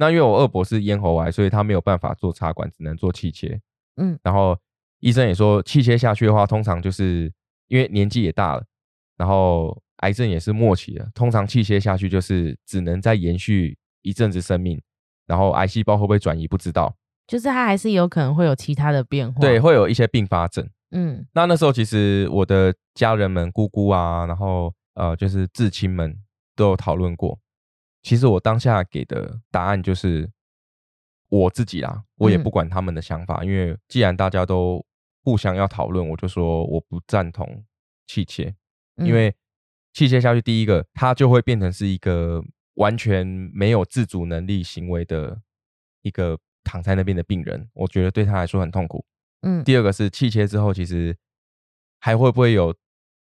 [0.01, 3.61] 那因为我二伯是咽喉癌，所以他没有办法做插管，只能做气切。
[3.97, 4.57] 嗯，然后
[4.99, 7.31] 医生也说，气切下去的话，通常就是
[7.67, 8.63] 因为年纪也大了，
[9.15, 14.81] 然后癌症也是末期了，通常气切下去就是只能再延续一阵子生命，
[15.27, 16.95] 然后癌细胞会不会转移不知道。
[17.27, 20.67] 就是他还是有可能会有其他的变化，对，会有一些并发症。
[20.89, 26.17] 嗯，那那时候其实我的家人们、姑姑啊，然后呃，就是至亲们
[26.55, 27.37] 都有讨论过。
[28.01, 30.31] 其实我当下给的答案就是
[31.29, 34.85] 我自己啦，我也不管他们的想法，因为既然大家都
[35.23, 37.65] 互相要讨论，我就说我不赞同
[38.07, 38.55] 气切，
[38.97, 39.35] 因为
[39.93, 42.43] 气切下去，第一个它就会变成是一个
[42.75, 45.41] 完全没有自主能力行为的
[46.01, 46.39] 一个。
[46.63, 49.03] 躺在那边的病人，我觉得对他来说很痛苦。
[49.41, 51.17] 嗯，第二个是气切之后，其实
[51.99, 52.71] 还会不会有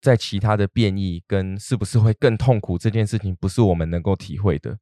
[0.01, 4.79] 在其他的变异，跟是不是会更痛苦这件事情，不是我们能够体会的。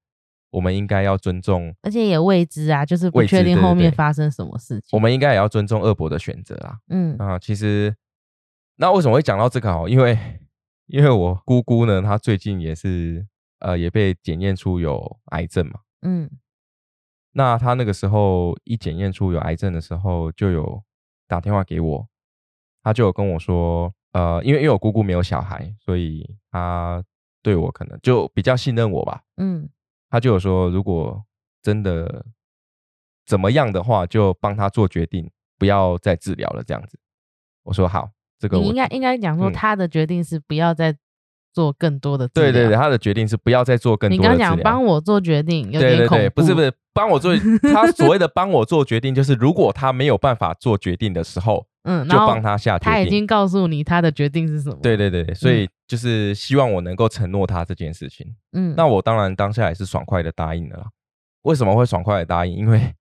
[0.51, 4.91] 我们应该要尊重，而且也未知啊，就是不确定后面发生什么事情。
[4.93, 6.79] 我们应该也要尊重二伯的选择啊。
[6.91, 7.93] 嗯啊，其实
[8.77, 9.89] 那为什么会讲到这个哦？
[9.89, 10.17] 因为
[10.87, 13.27] 因为我姑姑呢，她最近也是
[13.59, 15.81] 呃也被检验出有癌症嘛。
[16.03, 16.31] 嗯。
[17.33, 20.85] 那她那个时候一检验出有癌症的时候，就有
[21.27, 22.09] 打电话给我，
[22.81, 27.05] 她就有跟我说，呃，因为因为我姑姑没有小孩，所以她
[27.43, 29.21] 对我可能就比较信任我吧。
[29.37, 29.69] 嗯，
[30.09, 31.23] 她就有说，如果
[31.63, 32.25] 真的
[33.27, 36.99] 怎么样的话，就帮他做决定，不要再治疗了这样子。
[37.65, 40.97] 我说好，这个你应该应该讲说，他的决定是不要再。
[41.55, 44.17] 做更多的对对对，他的决定是不要再做更多。
[44.17, 46.43] 你刚讲帮我做决定，有点恐怖。
[46.43, 47.33] 不是不是，帮我做
[47.73, 52.93] 他所谓的帮我做决定，就是如果他没有办法做决定的时候，嗯，就帮他下决定。
[52.93, 54.79] 他已经告诉你他的决定是什么。
[54.83, 58.35] 对对对，所以就是希望我能够承诺他这件事情。
[58.53, 60.87] 嗯，那我当然当下也是爽快的答应了。
[61.43, 62.57] 为什么会爽快的答应？
[62.57, 62.95] 因为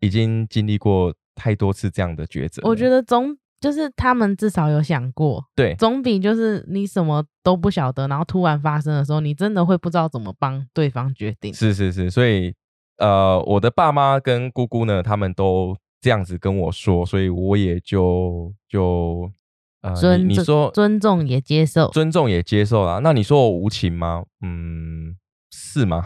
[0.00, 2.60] 已经经历过太多次这样的抉择。
[2.66, 3.36] 我觉得总。
[3.62, 11.54] 就是他们至少有想过，对，总比就是你什么都不晓得，然后突然发生的时候，你真的会不知道怎么帮对方决定。
[11.54, 12.52] 是是是，所以
[12.96, 19.32] 呃，我的爸妈跟姑姑呢，他们都这样子跟我说，所以我也就就
[19.80, 23.00] 呃，尊你说尊重也接受，尊重也接受啦。
[23.02, 24.24] 那你说我无情吗？
[24.44, 25.16] 嗯，
[25.50, 26.04] 是吗？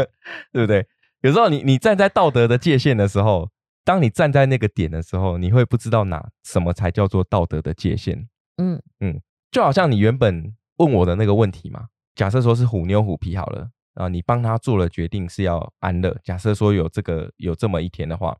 [0.52, 0.84] 对不对？
[1.20, 3.50] 有时候你你站在道德的界限的时候。
[3.86, 8.26] 当你站在那个点的时候，你会不知道哪什么才叫做道德的界限。
[8.56, 16.16] 嗯嗯，就好像你原本问我的那个问题嘛，假设说是虎妞虎皮好了，啊，你帮他做了决定是要安乐。
[16.24, 18.34] 假设说有这个有这么一天的话，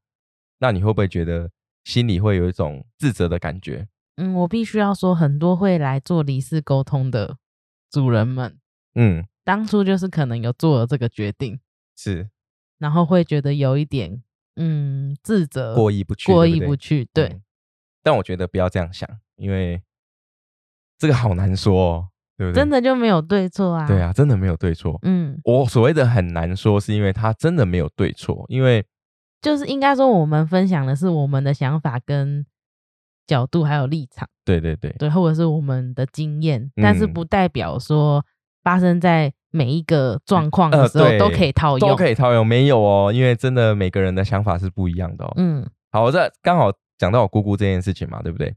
[0.58, 1.50] 那你会不会觉得
[1.84, 3.86] 心里会有一种自责的感觉？
[4.16, 7.36] 嗯，我必须要说，很多会来做离世沟通的
[7.90, 8.58] 主人们，
[8.94, 11.58] 嗯，当初就是可能有做了这个决定，
[11.96, 12.30] 是，
[12.78, 14.22] 然后会觉得有一点
[14.56, 17.40] 嗯自责，过意不去，过意不去，对。
[18.02, 19.82] 但我觉得不要这样想，因为
[20.98, 22.60] 这个好难说，哦对不对？
[22.60, 23.86] 真的就没有对错啊？
[23.86, 24.98] 对啊，真的没有对错。
[25.02, 28.84] 嗯，我所谓的很难说，是因为它真的没有对错，因为
[29.44, 32.44] 就是应该说我们分享的是我们的想法跟
[33.26, 34.26] 角度还有立场。
[34.44, 38.24] 对对对，对，或者是我们的经验，但是不代表说
[38.62, 42.46] 发生在每一个状况的时候都可以套用，都可以套用。
[42.46, 45.32] 没有哦，因为真的每个人的想法是不一样的哦。
[45.36, 46.72] 嗯，好，这刚好。
[46.96, 48.54] 讲到我姑姑这件事情嘛，对不对？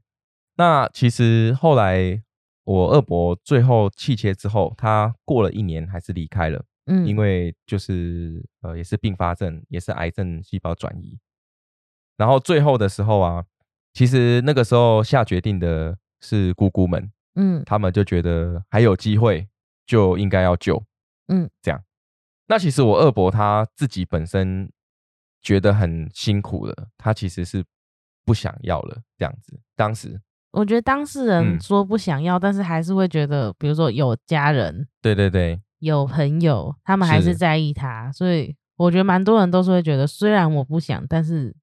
[0.56, 2.22] 那其实后来
[2.62, 11.18] 我二伯最后气切之后，他过了一年还是离开了，嗯，因为就是呃也是并发症，也是癌症细胞转移。
[12.16, 13.44] 然后最后的时候啊，
[13.92, 19.48] 其实那个时候下决定的是姑姑们，嗯，他们就觉得还有机会，
[19.86, 20.82] 就应该要救，
[21.28, 21.82] 嗯，这样。
[22.48, 24.70] 那其实我二伯他自己本身
[25.42, 27.64] 觉得很辛苦了，他其实是。
[28.24, 29.58] 不想要了，这样子。
[29.74, 30.20] 当时
[30.50, 41.54] 我觉得当事人说不想要，但是还是会觉得，比如说有家人，对对对，有朋友，他们还是在意他，所以我觉得蛮多人都是会觉得，虽然我不想，但是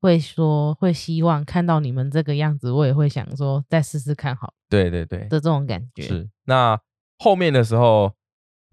[0.00, 4.54] 会说会希望看到你们这个样子，我也会想说再试试看好。
[4.68, 6.30] 对对对的这种感觉是。
[6.44, 6.80] 那
[7.18, 8.14] 后面的时候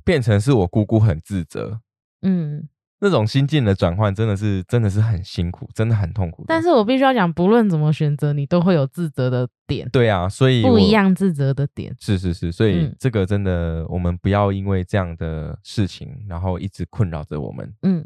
[0.06, 1.82] 变成是我姑姑很自责，
[2.22, 2.70] 嗯。
[3.00, 6.44] 那种心境的转换真的是真的是很辛苦，真的很痛苦。
[6.48, 9.88] 但是我必须要讲，不论怎么选择，你都会有自责的点。
[9.90, 11.96] 对啊，所以不一样自责的点。
[12.00, 17.72] 是是是，所以这个真的，我们不要因为这样的事情，然后一直困扰着我们。
[17.84, 18.04] 嗯，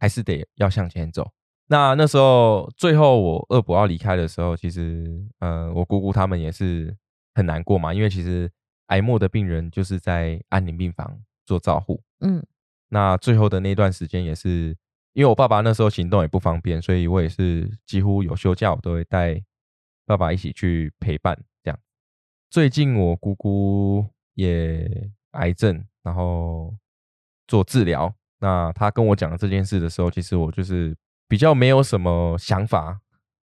[0.00, 1.30] 还是得要向前走。
[1.68, 5.06] 那那时候最后我二伯要离开的时候，其实
[5.38, 6.92] 呃，我姑姑他们也是
[7.34, 8.50] 很难过嘛，因为其实
[8.86, 12.02] 癌末的病人就是在安宁病房做照护。
[12.18, 12.44] 嗯。
[12.94, 14.76] 那最后的那段时间也是，
[15.14, 19.42] 因为我爸爸那时候行动也不方便，所以我也是几乎有休假我都会带
[20.04, 21.34] 爸爸一起去陪伴。
[21.64, 21.78] 这样，
[22.50, 26.74] 最近我姑姑也癌症，然后
[27.46, 28.14] 做治疗。
[28.40, 30.94] 那他跟我讲这件事的时候，其实我就是
[31.26, 33.00] 比较没有什么想法，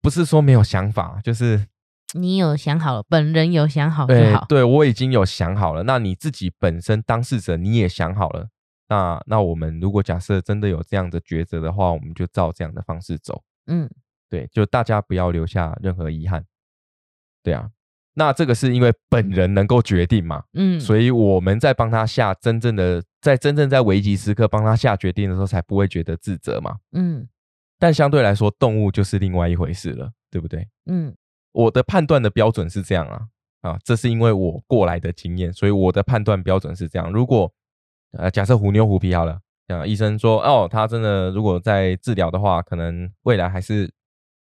[0.02, 1.68] 不是说没有想法，就是
[2.16, 4.48] 你有想好了，本人有想好就好。
[4.50, 8.50] 对我已经有想好了，那你自己本身当事者你也想好了。
[8.90, 13.44] 那那我们如果假设真的有这样的抉择的话，我们就照这样的方式走。
[13.68, 13.90] 嗯，
[14.30, 16.46] 对，就大家不要留下任何遗憾。
[17.44, 17.70] 对啊，
[18.14, 20.44] 那这个是因为本人能够决定嘛？
[20.54, 26.78] 嗯，所以我们在帮他下真正的，在真正在危急时刻帮他下决定的时候，才不会觉得自责嘛。
[26.94, 27.28] 嗯，
[27.78, 30.68] 但相对来说，动物就是另外一回事了，对不对？
[30.86, 31.14] 嗯，
[31.52, 33.22] 我的判断的标准是这样啊
[33.62, 37.12] 啊，这是因为我过来的经验，所以我的判断标准是这样。
[37.12, 37.54] 如果
[38.12, 43.94] 呃，假设虎妞虎皮好了，像医生说，哦，他真的如果在治疗的话，可能未来还是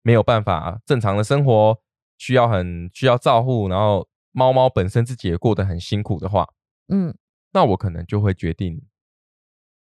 [0.01, 1.77] 没有办法正常的生活，
[2.17, 6.47] 需要很需要照护，然后猫猫本身自己也过得很辛苦的话，
[6.87, 7.13] 嗯，
[7.51, 8.81] 那我可能就会决定，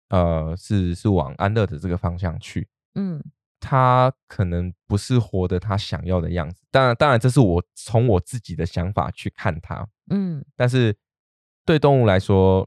[0.08, 3.22] 呃，是是往安乐的这个方向去，嗯，
[3.60, 10.96] 他可能不是活的他想要的样子，当然，当然这是我从我自己的想法去看他，嗯，但是
[11.66, 12.66] 对动物来说。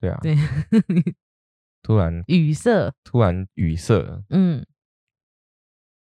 [0.00, 0.36] 对啊，对，
[1.82, 4.22] 突然语塞，突然语塞。
[4.30, 4.64] 嗯，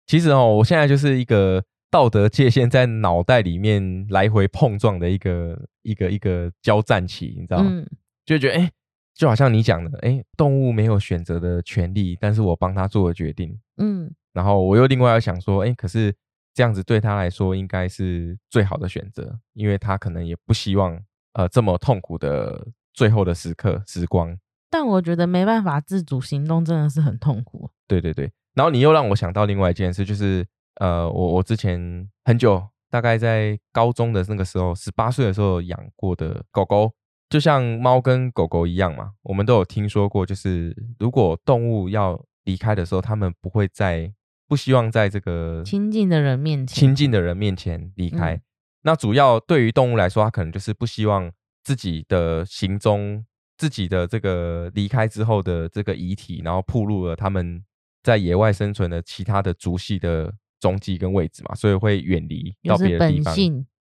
[0.08, 7.86] 其实哦，我现在就是一个道德界限在脑袋里面来回碰撞的一个一个一个交战期，你知道吗？
[8.26, 8.72] 就觉得哎，
[9.14, 13.60] 就好像你讲的，哎，动物没有选择的权利，但是我帮他做了决定。
[13.78, 16.16] 嗯，然后我又另外要想说，哎，可是
[16.54, 21.00] 这样子对他来说应该是最好的选择，因为他可能也不希望
[21.34, 22.66] 呃这么痛苦的。
[22.96, 24.38] 最后的时刻时光，
[24.70, 27.70] 但我觉得没办法自主行动，真的是很痛苦。
[27.88, 36.90] 对对对，然后你又让我想到另外一件事，就是呃，我我之前很久，大概在高中的那个时候，十八岁的时候养过的狗狗，
[37.30, 44.10] 就像猫跟狗狗一样嘛，我们都有听说过，就是如果动物要离开的时候，它们不会在
[44.48, 48.42] 不希望在这个亲近的人面前，亲近的人面前离开。
[48.84, 51.30] 那主要对于动物来说，它可能就是不希望。
[51.66, 53.26] 自己的行踪，
[53.58, 57.66] 自己的这个离开之后的这个遗体，然后暴露了他们
[58.04, 63.36] 在野外生存的其他的族系的踪迹跟位置嘛，所以会远离到别的地方。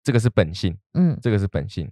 [0.04, 1.88] 这个是本性，嗯，这个是本性。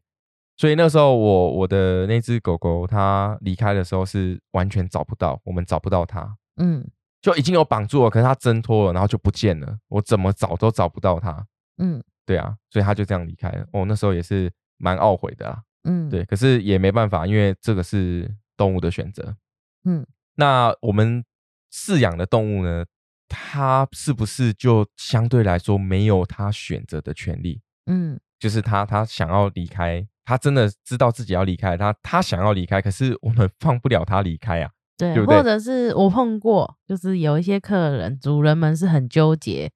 [0.57, 6.83] 所以那时候我我的那只狗狗它离开的时候是完全找不到，我们找不到它，嗯，
[7.21, 11.45] 就已经有绑住了，可是它挣脱了，然后就不见了，我怎么找都找不到它，
[11.77, 13.67] 嗯，对啊，所以它就这样离开了。
[13.71, 14.51] 哦，那时候也是。
[14.77, 15.63] 蛮懊悔的啦。
[15.85, 19.35] 嗯，对，可是也没办法，因为这个是动物的选择。
[19.83, 20.05] 嗯，
[20.35, 21.23] 那我们
[21.71, 22.83] 饲养的动物呢，
[23.29, 27.61] 它是不是就相对来说没有它选择的权利？
[27.85, 34.71] 嗯，就是它，它想要离开，它真的知道自己要离开，它，它想要离开，可是我们 放不了它离开啊。
[34.97, 39.71] 对，或者是我碰过，就是有一些客人，主人们是很纠结，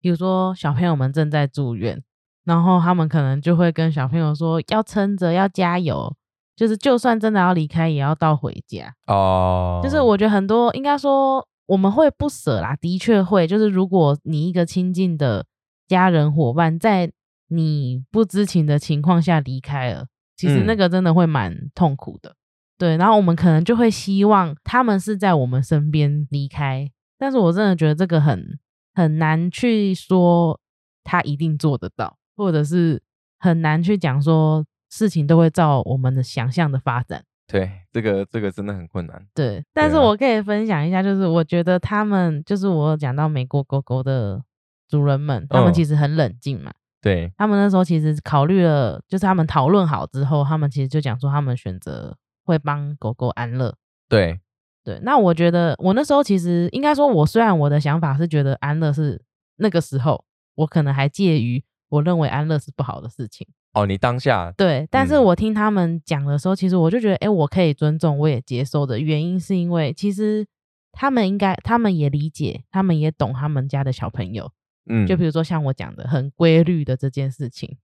[0.00, 2.02] 比如说小朋友们正在住院。
[2.48, 6.10] 然后他们可能就会跟小朋友说要撑着，要加油，
[6.56, 9.80] 就是就算真的要离开，也要到回家哦。
[9.84, 13.46] 就是我觉得很多应该说我们会不舍啦，的确会。
[13.46, 15.44] 就是如果你一个亲近的
[15.86, 17.12] 家人伙伴在
[17.48, 22.34] 你不知情的情况下离开了，其实那个真的会蛮痛苦的。
[22.78, 28.58] 对，然后我们可能就会希望他们是在我们身边离开，但是我真的觉得这个很
[28.94, 30.58] 很难去说
[31.04, 32.17] 他一定做得到。
[32.38, 33.02] 或者是
[33.38, 37.22] 很难去讲说事情都会照我们的想象的发展。
[37.48, 39.26] 对，这个这个真的很困难。
[39.34, 44.42] 对，但是我可以分享一下，就是我觉得他们，就是我讲到美国狗狗的
[44.86, 46.72] 主人们，他们其实很冷静嘛。
[47.00, 53.74] 对，他们那时候其实考虑了，就是他们讨论好之后，他们其实就讲说，他们选择会帮狗狗安乐。
[54.08, 54.38] 对，
[54.84, 55.00] 对。
[55.02, 59.22] 那我觉得我那时候其实应该说，我虽然我的想法是觉得安乐是
[59.56, 60.24] 那个时候，
[60.56, 61.64] 我可能还介于。
[61.88, 63.86] 我认为安乐是不好的事情哦。
[63.86, 70.46] 你当下对，但是我听他们讲的时候，其实我就觉得，哎，我可以尊重，我也接受的原因，是因为其实
[70.92, 74.50] 他们应该，他们也理解，他们也懂他们家的小朋友。
[74.90, 77.76] 嗯，就比如说像我讲的很规律的这件事情。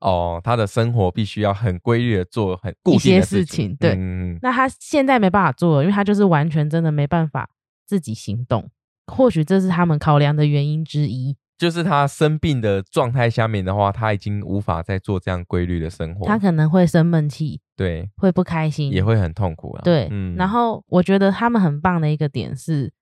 [0.00, 3.74] 哦，他的生活必须要很规律的做很固定的事情。
[3.74, 3.96] 对，
[4.40, 7.50] 那他现在没办法做，因为他就是完全真的没办法
[7.84, 8.70] 自己行动。
[9.06, 11.36] 或许这是他们考量的原因之一。
[11.58, 16.24] 就是他生病的状态下面的话，他已经无法再做这样规律的生活。
[16.24, 19.82] 他可能会生闷气，对，会不开心，也会很痛苦啊。
[19.82, 20.36] 对，嗯。
[20.36, 22.92] 然后我觉得他们很棒的一个点是，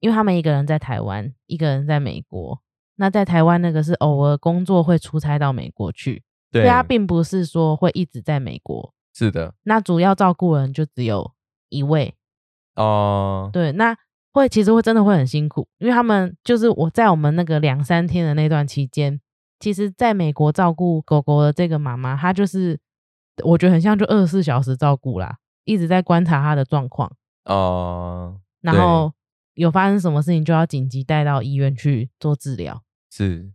[0.00, 2.60] 因为他们一个人在台湾，一个人在美国。
[2.96, 8.92] 那在台湾那个是偶尔工作会出差到美国去，对他并不是说会一直在美国。
[9.14, 9.54] 是的。
[9.62, 11.32] 那主要照顾人就只有
[11.68, 12.16] 一位。
[12.74, 13.48] 哦。
[13.52, 13.96] 对，那。
[14.38, 19.20] 会其实会真的会很辛苦，因为他们就是我在我们那个两三天的那段期间，
[19.60, 22.78] 其实在美国照顾狗狗的这个妈妈，她就是
[23.44, 27.12] 我觉得很像就二十四小时照顾啦，一直在观察它的状况
[27.44, 29.12] 哦，然后
[29.54, 32.82] 有发生什么事情就要紧急带到医院去做治疗。
[33.10, 33.50] 是，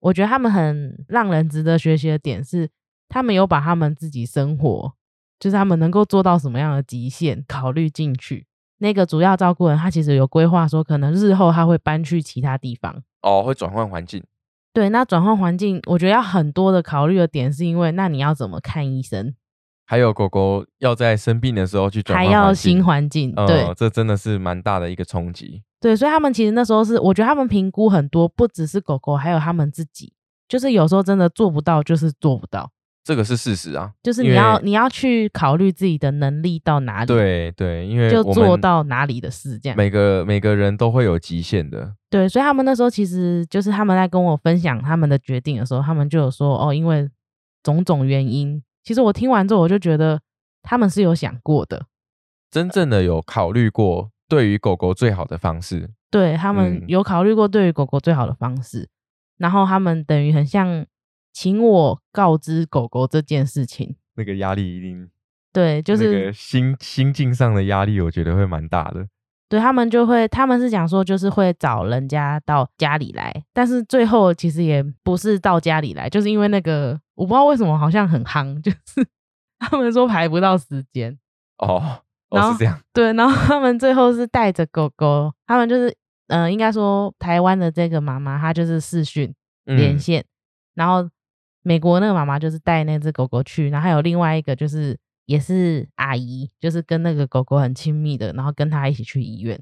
[0.00, 2.68] 我觉得他们很让人值得学习的点是，
[3.08, 4.92] 他们有把他们自己生活，
[5.38, 8.47] 就是他们能够做到什么样的极限考虑进去。
[8.78, 14.22] 那个主要照顾人，他其实有规划说，可能日后他会搬去其他地方哦，会转换环境。
[14.72, 19.34] 对，那转换环境，我觉得要很多的考虑的点，是因为那你要怎么看医生？
[19.86, 25.62] 还有狗狗要在生病的时候去转换还要新环境，对，这真的是蛮大的一个冲击。
[25.80, 30.12] 对，所以他们其实那时候是，我觉得他们评估很多，不只是狗狗，还有他们自己，
[30.46, 32.70] 就是有时候真的做不到，就是做不到。
[33.08, 47.08] 这个是事实啊，就是你要你要去考虑自己的能力到哪里，对对，因为就做到哪里的事，这样每个每个人都会有极限的，对，所以他们那时候其实就是他们在跟我分享他们的决定的时候，他们就有说哦，因为
[47.62, 50.20] 种种原因，其实我听完之后我就觉得
[50.62, 51.86] 他们是有想过的，
[52.50, 58.86] 真正的有考虑过对于狗狗最好的方式，对他们有考虑过对于狗狗最好的方式，
[59.38, 60.84] 然后他们等于很像。
[61.32, 65.08] 请我告知狗狗这件事情，那个压力一定
[65.52, 69.06] 对，就是那个心心境上的压力，我觉得会蛮大的。
[69.48, 79.06] 对他们就会，他们是讲说，就是会找人家到家里来，但是最后其实也不是到家里来，就是因为那个我不知道为什么好像很夯，就是
[79.58, 81.18] 他们说排不到时间
[81.56, 90.22] 哦，哦是这样，对，然后他们最后是带着狗狗，他们就是嗯，应该说台湾的这个妈妈，她就是视讯连线，
[90.74, 91.08] 然后。
[91.68, 99.60] 美国那个妈妈就是带那只狗狗去，然后还有另外一个就是也是阿姨，就是跟那个狗狗很亲密的，然后跟他一起去医院。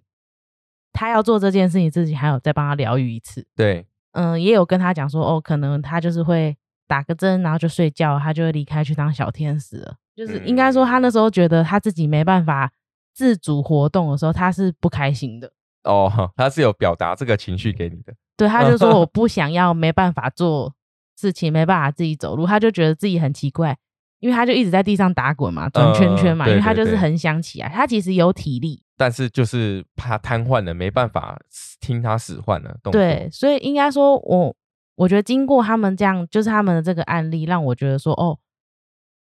[0.92, 3.44] 他要做这件事情自己还有再帮他疗愈一次。
[3.56, 9.96] 对，嗯，也有跟他讲说，哦，可能他就是会打个针，然后就睡觉，他就会离开去当小天使了。
[10.14, 12.70] 就是应该说，他那时候觉得他自己没办法
[13.12, 15.50] 自主活动的时候，他是不开心的。
[15.82, 18.14] 哦，他是有表达这个情绪给你的。
[18.36, 20.72] 对，他就说 我不想要，没办法做。
[21.16, 23.76] 事情没办法自己走路，他就觉得自己很奇怪，
[24.20, 27.68] 因为他就一直在地上打滚嘛，转圈圈嘛，因为他就是很想起来。
[27.68, 31.38] 他其实有体力，但是就是怕瘫痪了，没办法
[31.80, 32.76] 听他使唤了。
[32.92, 34.54] 对，所以应该说，我
[34.96, 38.38] 我觉得经过他们这样，就是他们的这个案例，让我觉得说，哦，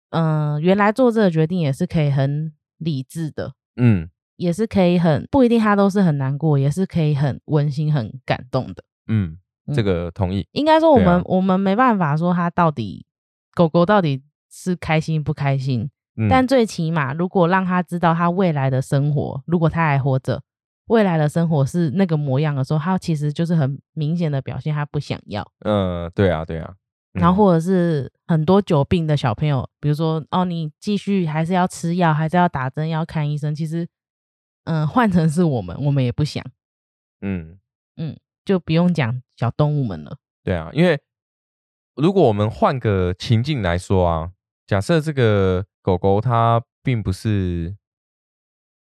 [0.09, 8.83] 嗯，原来做这个决定也是可以很理智的，嗯，也是可以很不一定他都是很难过，也是可以很温馨、很感动的。
[9.07, 9.37] 嗯，
[9.73, 10.47] 这个同意。
[10.51, 13.05] 应该说我们我们没办法说它到底
[13.53, 15.89] 狗狗到底是开心不开心，
[16.29, 20.41] 但最起码如果让它知道它未来的生活，如果它还活着，
[20.87, 25.49] 未来的生活是那个模样的时候，他其实就是很明显的表现他不想要。
[25.59, 26.73] 嗯，对啊，对啊。
[27.13, 33.53] 然后或者是很多久病的小朋友，比如说哦，你继续还是要吃药，还是要打针，要看医生。
[33.53, 33.85] 其实，
[34.63, 36.41] 嗯，换成是我们，我们也不想。
[37.21, 37.59] 嗯
[37.97, 40.17] 嗯，就不用讲小动物们了。
[40.43, 40.99] 对啊，因为
[41.95, 44.31] 如果我们换个情境来说啊，
[44.65, 47.75] 假设这个狗狗它并不是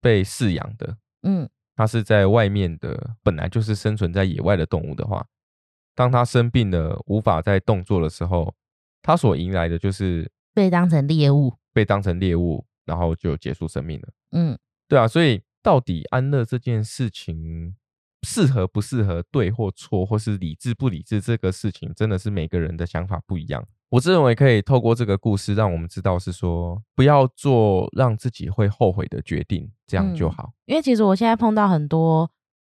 [0.01, 5.27] 被饲养的，嗯，它是在外面的，本来就是生存在野外的动物的话。
[5.95, 8.55] 当它生病了，无法再动作的时候，
[9.03, 14.09] 它所迎来的就是被当成猎物，被当成猎物，然后就结束生命了。
[14.31, 17.77] 嗯，对啊，所以到底安乐这件事情
[18.27, 23.65] 适合不适合，对或错，或是理智不理智，这个事情真的是每个人的想法不一样。
[23.91, 30.53] 我自认为可以透过这个故事，让我们知道是说，不要做让自己会后悔的决定，这样就好。
[30.67, 32.31] 因为其实我现在碰到很多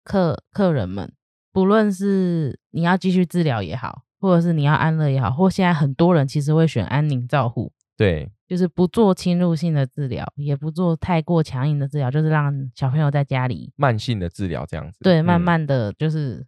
[0.02, 1.12] 客客人们。
[1.52, 16.44] 不论是你要继续治疗也好，或者是你要安乐也好，或现在很多人其实会选安宁照护，对，就是不做侵入性的治疗，也不做太过强硬的治疗，就是让小朋友在家里慢性的治疗这样子，对，慢慢的就是，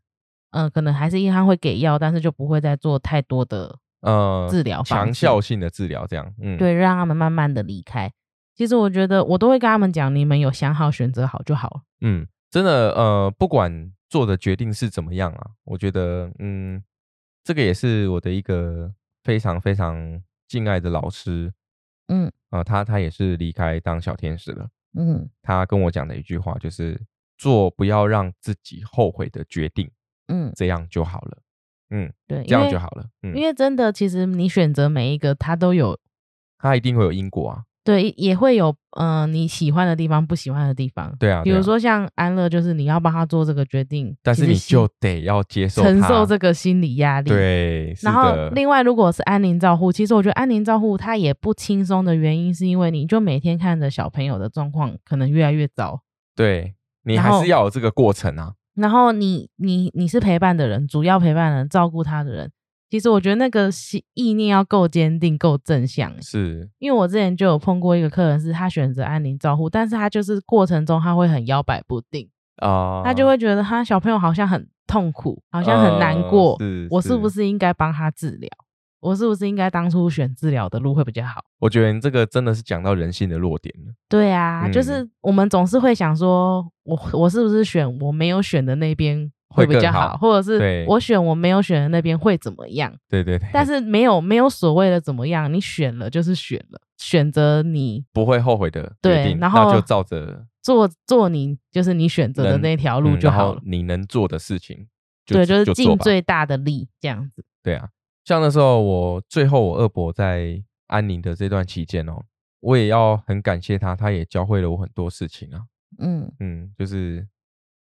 [0.50, 8.12] 嗯，可能还是银行会给药，但是就不会再做太多的呃治疗，强效性的治疗这样，嗯，对，让他们慢慢的离开。
[8.54, 11.80] 其实我觉得我都会跟他们讲，你们有想好选择好就好了。
[12.00, 13.92] 嗯，真的，呃，不管。
[14.08, 15.50] 做的决定是怎么样啊？
[15.64, 16.80] 我觉得，嗯，
[17.42, 18.88] 这个也是我的一个
[19.24, 21.52] 非常非常敬爱的老师，
[22.08, 27.00] 嗯，啊，他他也是离开当小天使了，嗯，他跟我讲的一句话就是
[27.36, 29.90] 做不要让自己后悔的决定，
[30.28, 31.38] 嗯，这样就好了，
[31.90, 35.98] 嗯，对，这样就好了，嗯，因为真的，其实你选择每一个，他都有，
[36.58, 37.64] 他一定会有因果啊。
[37.86, 41.14] 对，也会有嗯你喜欢的地方，不喜欢的地方。
[41.20, 47.30] 对啊，比如说像安乐，就是你要帮他做这个决定，但是你就得要接受承受这个心理压力。
[47.30, 56.02] 对，然后另外如果是安宁照护，其实我觉得安宁照护它也不轻松的原因，是因为你就每天看着小朋友的状况可能越来越糟。
[56.34, 56.74] 对
[57.04, 58.52] 你还是要有这个过程啊。
[58.74, 62.50] 然后你你你是陪伴的人，主要陪伴人，照顾他的人。
[62.88, 63.68] 其实我觉得那个
[64.14, 76.56] 意念要够坚定、够正向，是因为我之前就有碰过一个客人，是他选择安宁照护，但是他就是过程中他会很摇摆不定啊，他就会觉得他小朋友好像很痛苦，好像很难过，
[76.90, 78.48] 我是不是应该帮他治疗？
[79.00, 81.40] 我是不是应该当初选治疗的路会比较好？
[81.60, 83.92] 我觉得你这个真的是讲到人性的弱点了。
[84.08, 89.30] 对啊，就是我们总是会想说，我我是不是选我没有选的那边？
[89.48, 92.94] 会比较好，或者是我选我没有选的那边会怎么样？
[93.08, 93.48] 对对对。
[93.52, 103.62] 但是没有没有所谓的怎么样，你选了就是选了，选择你不会后悔的对，然后就照着做做你就是你选择的那条路就好了。
[103.64, 104.88] 你能做的事情，
[105.24, 107.44] 对，就是尽最大的力这样子。
[107.62, 107.88] 对啊，
[108.24, 112.22] 像那时候我最后我二伯在安宁的这段期间哦，
[112.60, 115.62] 我也要很感谢他，他也教会了我很多事情啊。
[115.98, 117.26] 嗯嗯，就是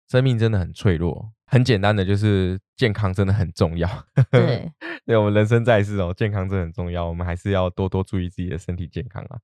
[0.09, 1.33] 生命真的很脆弱。
[1.51, 3.89] 很简单的，就是健康真的很重要。
[4.31, 4.71] 对，
[5.07, 9.39] 对我们人生在世哦，健康真的很重要，我们还是要多多注意自己的身体健康啊。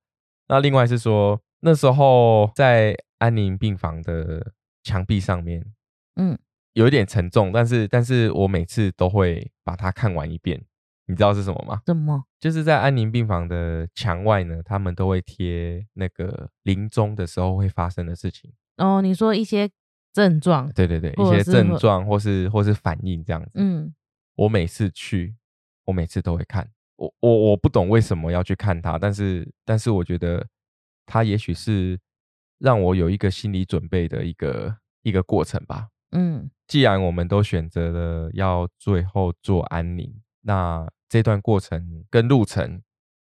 [0.47, 4.53] 那另外是说，那时候在安宁病房的
[4.83, 5.65] 墙壁上面，
[6.15, 6.37] 嗯，
[6.73, 10.63] 有一点沉重，但是但是我每次都会把它看完一遍。
[11.07, 11.81] 你知道是什么吗？
[11.87, 12.25] 什么？
[12.39, 18.53] 就是在安宁病房的墙外呢，他们都会贴那个临终的时候会发生的事情。
[18.77, 19.71] 哦，你说一些。
[20.15, 23.51] 症状，对对对，一些症状或是或是反应这样子。
[23.55, 23.93] 嗯，
[24.35, 25.35] 我每次去，
[25.83, 26.71] 我每次都会看。
[26.95, 30.47] 我我我不懂为什么要去看它，但是但是我觉得
[31.05, 31.99] 它也许是
[32.59, 35.89] 让我有一个心理准备的一个一个过程吧。
[36.11, 42.81] 嗯，既然我们都选择了要最后做安宁，那这段过程跟路程，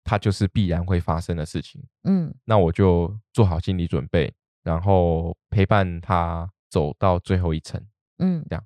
[0.06, 1.84] 它就是必然会发生的事情。
[2.06, 4.34] 嗯，那我就做好心理准备，
[4.64, 6.50] 然后陪伴他。
[6.70, 7.82] 走到最后一层，
[8.20, 8.64] 嗯，这样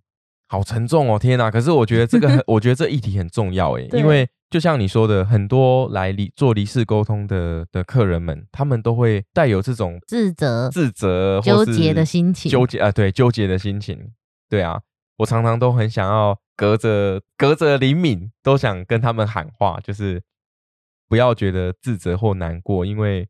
[0.47, 1.49] 好沉重哦，天哪！
[1.49, 14.11] 可是我觉得这个， 我觉得这议题很重要诶，因为就像你说的，很多来离做离世沟通的的客人们，他们都会带有这种自责、自责、纠结的心情，纠结啊，对，纠结的心情，
[14.49, 14.81] 对啊，
[15.19, 20.21] 我常常都很想要隔着隔着灵敏，都想跟他们喊话，就是
[21.07, 23.29] 不要觉得自责或难过，因为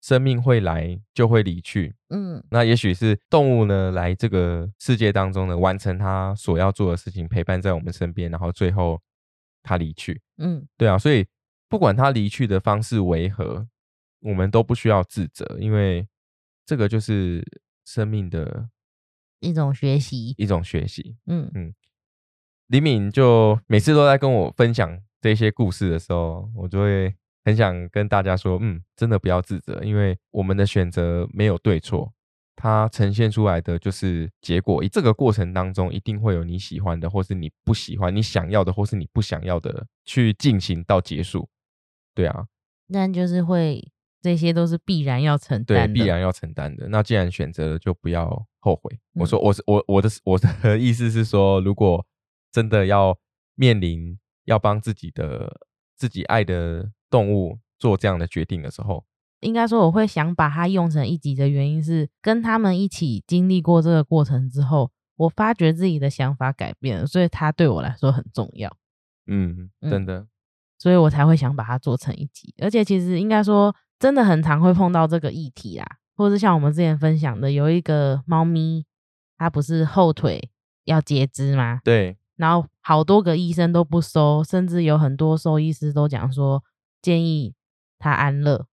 [0.00, 1.94] 生命会来就会离去。
[2.08, 9.00] 嗯，那也许是动物呢来这个世界当中呢，完成它所要做的事情，陪伴在我们身边，然后最后
[9.62, 10.20] 它离去。
[10.38, 11.26] 嗯，对啊，所以
[11.68, 13.68] 不管它离去的方式为何，
[14.20, 16.08] 我们都不需要自责，因为
[16.64, 17.44] 这个就是
[17.84, 18.70] 生命的
[19.40, 21.16] 一种学习，一种学习。
[21.26, 21.74] 嗯嗯，
[22.68, 27.14] 李敏就每次都在跟我分享这些故事的时候，我就会。
[27.50, 32.12] 很想跟大家说，嗯，真的不要自责，因为我们的选择没有对错，
[32.54, 34.84] 它呈现出来的就是结果。
[34.88, 41.48] 这个过程当中，一定会有你喜欢的，或是你不喜欢；你想要的，或是你不想要的，去进行到结束。
[42.14, 42.46] 对啊，
[42.86, 43.90] 那就是会，
[44.20, 46.88] 这些都是必然要承担的，必然要承担的。
[46.88, 48.96] 那既然选择了，就不要后悔。
[49.14, 52.06] 我说，我是我我的我的 意思是说，如果
[52.52, 53.18] 真的要
[53.56, 55.60] 面临要帮自己的
[55.96, 56.92] 自己爱的。
[57.10, 59.04] 动物做这样的决定的时候，
[59.40, 68.70] 应该说我会想把它用成一集的原因是，跟他们一起经历过这个过程之后，我发觉自己的想法改变了，所以它对我来说很重要。
[69.26, 70.26] 嗯，真的，
[70.78, 72.54] 所以我才会想把它做成一集。
[72.60, 75.86] 而且其实应该说，真的很常会碰到这个议题啦，
[76.16, 78.84] 或者是像我们之前分享的，有一个猫咪，
[79.38, 80.50] 它不是后腿
[80.84, 81.80] 要截肢吗？
[81.82, 82.18] 对。
[82.36, 86.62] 然后好多个医生都不收，甚至有很多兽医师都讲说。
[87.00, 87.54] 建议
[87.98, 88.66] 他安乐，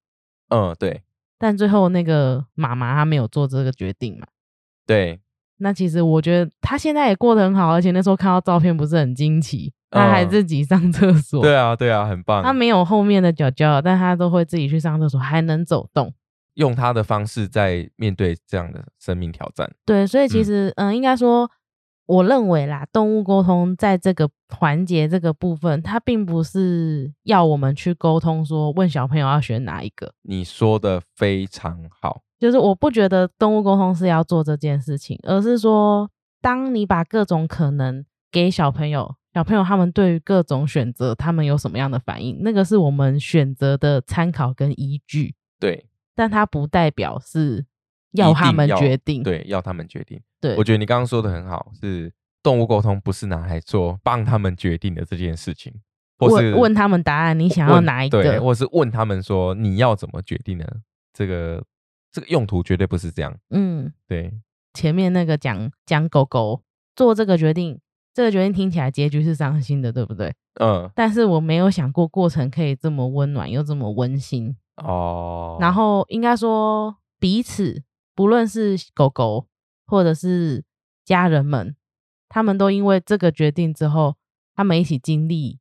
[0.50, 1.04] 嗯，对，
[1.38, 4.28] 但最后那个妈妈她没有做这个决定嘛？
[4.86, 5.20] 对，
[5.58, 12.44] 那其实我觉得他现在也过得很好，而且那时候看到照片不是很惊奇，他还自己上厕所，对啊，对啊，很棒。
[12.44, 16.14] 他没有后面的脚脚，但他都会自己去上厕所，还能走动，
[16.54, 19.72] 用他的方式在面对这样的生命挑战。
[19.86, 21.50] 对，所以其实，嗯，应该说。
[22.08, 30.14] 我认为啦，动物沟通在这个环节这个部分，它并不是要我们去沟通，说问小朋友要选哪一个。
[30.22, 36.10] 你说的非常好，就是我不觉得动物沟通是要做这件事情，而是说，
[36.42, 45.36] 当你把各种可能给小朋友，小朋友他们对于各种选择，他们有什么样的反应，那个是我们选择的参考跟依据。
[45.60, 45.86] 对，
[46.16, 47.66] 但它不代表是。
[48.18, 50.20] 要他们决定，对，要他们决定。
[50.42, 52.12] 对，我觉得你刚刚说的很好，是
[52.44, 55.74] 动物沟通不是拿来做帮他们决定的这件事情，
[56.18, 60.66] 或是问他们答案，你想要哪一个，或是问他们说你要怎么决定呢？
[61.14, 61.64] 这个
[62.12, 63.36] 这个用途绝对不是这样。
[63.50, 64.32] 嗯，对。
[64.74, 66.62] 前面那个讲讲狗狗
[66.96, 67.80] 做这个决定，
[68.14, 70.32] 这个决定听起来结局是伤心的，对不对？
[70.62, 70.88] 嗯。
[70.94, 75.58] 但是我没有想过过程可以这么温暖又这么温馨哦。
[75.60, 77.82] 然后应该说彼此。
[78.18, 79.48] 不论是狗狗
[79.86, 80.66] 或者是
[81.06, 81.76] 家人们，
[82.28, 84.16] 他们都因为这个决定之后，
[84.56, 85.60] 他们一起经历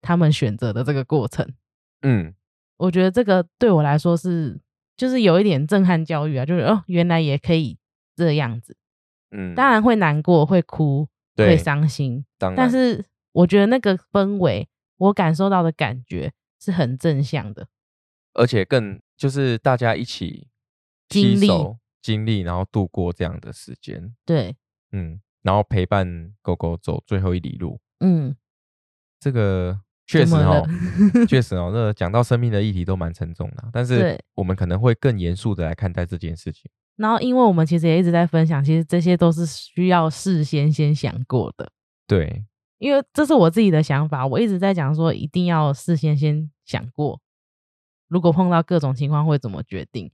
[0.00, 1.54] 他们选择的这个过程。
[2.00, 2.34] 嗯，
[2.78, 4.60] 我觉得这个对我来说是
[4.96, 7.78] 就是有一点震撼教育啊，就是哦，原来也可以
[8.16, 8.76] 这样子。
[9.30, 12.24] 嗯，当然会难过，会哭，会伤心。
[12.56, 17.68] 但是我觉得那个氛围，我感受到的感觉是很正向的，
[18.34, 20.48] 而且更就是大家一起
[21.08, 21.48] 经历。
[22.02, 24.56] 经历，然后度过这样的时间，对，
[24.90, 28.36] 嗯，然后陪伴狗狗走最后一里路，嗯，
[29.20, 30.66] 这个确 实哦，
[31.28, 31.40] 确？
[31.40, 36.70] 实哦，那讲到生命的议题都蛮沉重的，但是我们可能会更严肃的来看待这件事情。
[36.96, 41.70] 然后，因为我们其实也一直在分享，其实这些都是需要事先先想过的，
[42.06, 42.44] 对，
[42.78, 47.20] 因为这是我自己的想法，我一直在讲说一定要事先先想过，
[48.08, 50.12] 如果碰到各种情况会怎么决定。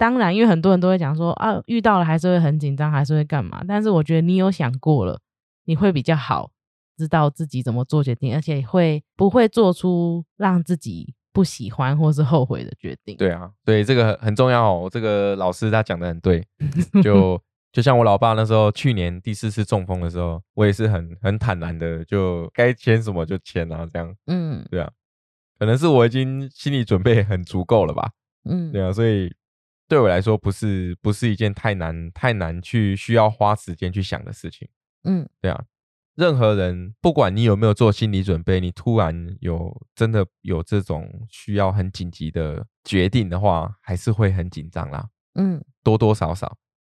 [0.00, 3.62] 当然，因为很多人都会讲说啊，遇到了还是会很紧张，还是会干嘛？
[3.68, 5.20] 但是我觉得你有想过了，
[5.66, 6.50] 你会比较好，
[6.96, 13.14] 知道自己怎么做决定，而且会不会做出让自己不喜欢或是后悔的决定？
[13.18, 14.88] 对啊，对这个很重要哦。
[14.90, 16.42] 这个老师他讲的很对，
[17.04, 17.38] 就
[17.70, 24.16] 就像我老爸那时候去年第四次中风的时候，我也是很很坦然的，就该签什么就签啊，这样。
[24.28, 24.90] 嗯，对啊，
[25.58, 28.12] 可能是我已经心理准备很足够了吧。
[28.48, 29.30] 嗯，对啊，所以。
[29.90, 34.68] 对我来说，不是不是一件太难太难去需要花时间去想的事情。
[35.02, 35.64] 嗯，对啊，
[36.14, 45.08] 任何人不管你有没有做心理准备，你突然有真的有这种需要很紧急的决定的话，还是会很紧张啦。
[45.34, 46.56] 嗯，多多少少，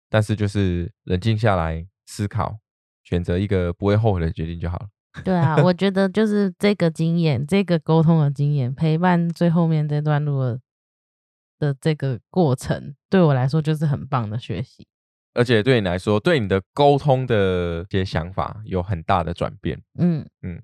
[0.10, 2.60] 但是就是冷静下来思考，
[3.06, 4.88] 选择一个不会后悔的决定就好了。
[5.24, 10.42] 对啊，我觉得就是这个经验，这个沟通的经验，陪伴最后面这段路。
[10.42, 10.60] 的
[11.80, 14.88] 这个过程对我来说就是很棒的学习，
[15.34, 19.82] 而且对你来说，对你的沟通的一些想法有很大的转变。
[19.98, 20.62] 嗯嗯，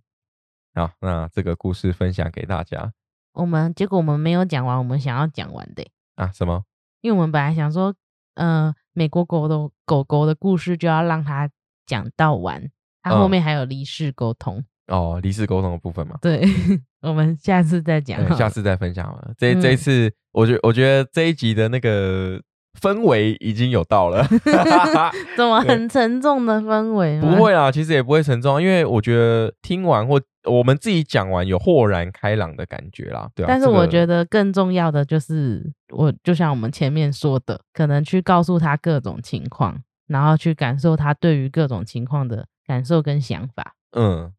[0.74, 2.92] 好，那这个故事分享给大家。
[3.34, 5.86] 我们结果我们没有讲完，我们想要讲完的
[6.16, 6.32] 啊？
[6.32, 6.64] 什么？
[7.02, 7.94] 因为我们本来想说，
[8.34, 11.50] 呃，美国狗的狗狗的故事就要让它
[11.86, 12.72] 讲到完，
[13.04, 16.18] 它后面还有离世沟通哦，离世沟通的部分嘛。
[16.22, 16.44] 对，
[17.02, 19.22] 我们下次再讲，下次再分享嘛。
[19.38, 22.42] 这这一次，我觉我觉得这一集的那个。
[22.80, 24.24] 氛围已经有到了
[25.36, 27.20] 怎么很沉重的氛围？
[27.20, 33.28] 不会啊，其实也不会沉重，因为我觉得听完或我们自己讲完有豁然开朗的感觉啦。
[33.34, 44.32] 对，但是我觉得更重要的就是，我就像我们前面说的，可能去告诉他各种情况，然后去感受他对于各种情况的感受跟想法，嗯，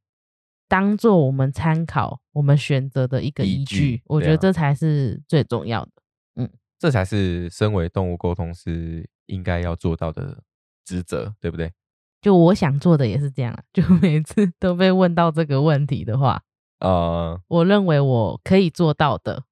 [0.68, 5.90] 当做我们参考、我们选择的一个依据，我觉得这才是最重要的。
[6.36, 10.42] 嗯这才是身为动物沟通师应该要做到的
[10.84, 11.72] 职责，对不对？
[12.20, 16.42] 就我想做的也是这样， 就每次都被问到这个问题的话，
[16.80, 19.44] 呃，我认为我可以做到的。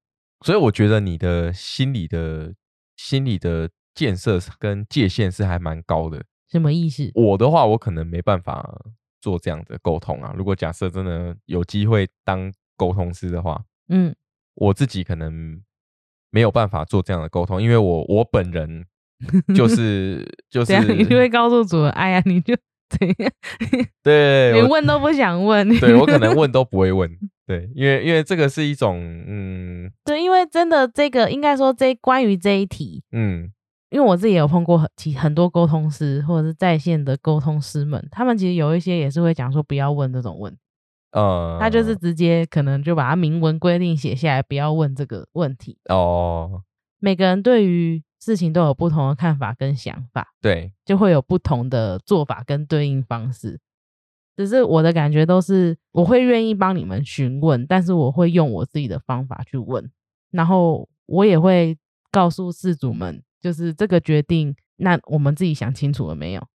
[0.45, 2.53] 所以我觉得你的心理的
[2.95, 6.23] 心理的建设跟界限是还蛮高的。
[6.49, 7.11] 什么意思？
[7.13, 8.85] 我的话，我可能没办法
[9.21, 10.33] 做这样的沟通啊。
[10.37, 14.15] 如果假设真的有机会当沟通师的话，嗯，
[14.55, 15.61] 我自己可能。
[16.29, 18.85] 没有办法做这样的沟通，因为我我本人
[19.55, 22.53] 就 是就是，你就会告诉主人，哎呀，你就
[22.89, 23.31] 怎样？
[24.03, 25.67] 对，连问都不想问。
[25.79, 27.09] 对我可能问都不会问。
[27.47, 33.49] 对，因为因为这个是一种嗯，对，因为真的这个应该说这关于这一题，嗯，
[33.89, 40.59] 因为我自己有碰过很其很多沟通师或者是在线的沟通师们，他们其实有一些也是会讲说不要问这种问题。
[41.11, 46.63] 呃，他就是直接可能就把它明文规定写下来，不要问这个问题哦。
[46.99, 53.59] 每个人对于事情都有不同的看法跟想法，对，就会有不同的做法跟对应方式。
[54.35, 59.89] 只是我的感觉都是，我会愿意帮你们询问，但是我会用我自己的方法去问，
[60.31, 61.77] 然后我也会
[62.11, 66.47] 告诉事主们，就是这个决定，那我们自己想清楚了没有？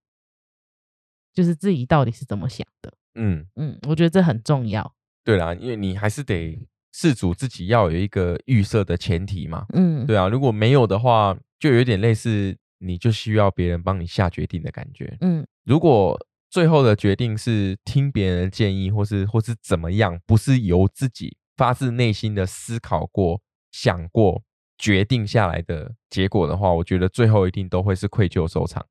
[1.33, 2.93] 就是自己到底是怎么想的。
[3.15, 4.95] 嗯嗯，我觉得这很重要。
[5.23, 9.65] 对啦，因为你还是得事主自己要有一个预设的前提嘛。
[9.73, 15.17] 嗯，对啊，如果没有的话，就有点类似，你就需要别人帮你下决定的感觉。
[15.21, 16.19] 嗯，如果
[16.49, 24.43] 最后的决定是听别人的建议，或是或是怎么样，不是由自己发自内心的思考过、想过、
[24.77, 28.85] 决定下来的结果的话，我觉得最后一定都会是愧疚收场。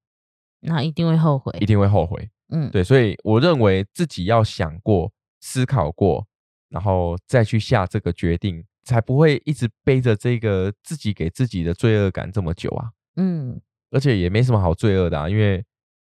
[0.60, 2.30] 那一定会后悔，一定会后悔。
[2.50, 6.26] 嗯，对，所以我认为自己要想过、思考过，
[6.68, 12.90] 然后再去下这个决定，才不会一直背着这个自己给自己的罪恶感这么久啊。
[13.16, 13.60] 嗯，
[13.90, 15.64] 而且也没什么好罪恶的啊，因为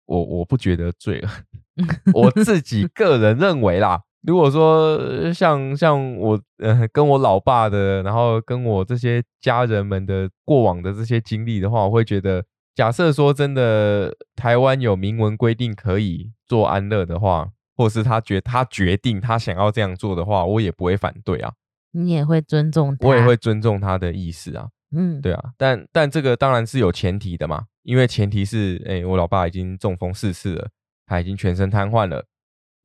[0.04, 4.02] 我我不觉得罪恶， 我自己个人认为啦。
[4.26, 12.44] 如果说像像我呃跟我老爸的，然后跟我这些家人们的过往的这些经历的话，我会觉得。
[12.74, 21.54] 假设说真的，台湾有明文规定可以做安乐的话，或是他决他决定他想要这样做的话，我也不会反对啊。
[21.92, 24.68] 你也会尊重他，我也会尊重他的意思啊。
[24.94, 30.68] 嗯，对啊，但但这个当然是有前提的嘛，因为前提是，哎，我老爸已经中风逝世了，
[31.06, 32.22] 他已经全身瘫痪了，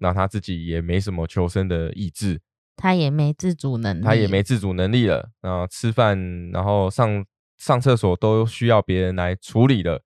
[0.01, 2.41] 那他自己也没什么求生的意志，
[2.75, 7.25] 他也没自主能力，他也没自主能力了啊，吃饭然后上。
[7.57, 10.01] 上厕所都需要别人来处理了，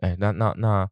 [0.00, 0.88] 哎，那那那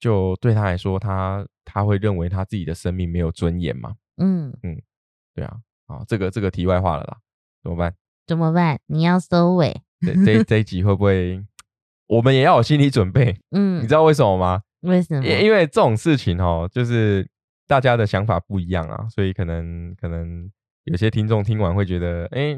[0.00, 3.94] 就对他来说，他他会认为他自己的生命没有尊严嘛？
[4.16, 4.82] 嗯嗯，
[5.36, 5.56] 对啊，
[5.86, 7.18] 好，这个这个题外话了啦，
[7.62, 7.94] 怎么办？
[8.26, 8.80] 怎么办？
[8.86, 9.80] 你要收尾？
[10.00, 11.40] 这这这一集会不会？
[12.08, 13.38] 我们也要有心理准备。
[13.52, 14.62] 嗯，你知道为什么吗？
[14.80, 15.24] 为什么？
[15.24, 17.24] 因为这种事情哦，就是
[17.68, 20.50] 大家的想法不一样啊，所以可能可能
[20.84, 22.56] 有些听众听完会觉得，哎。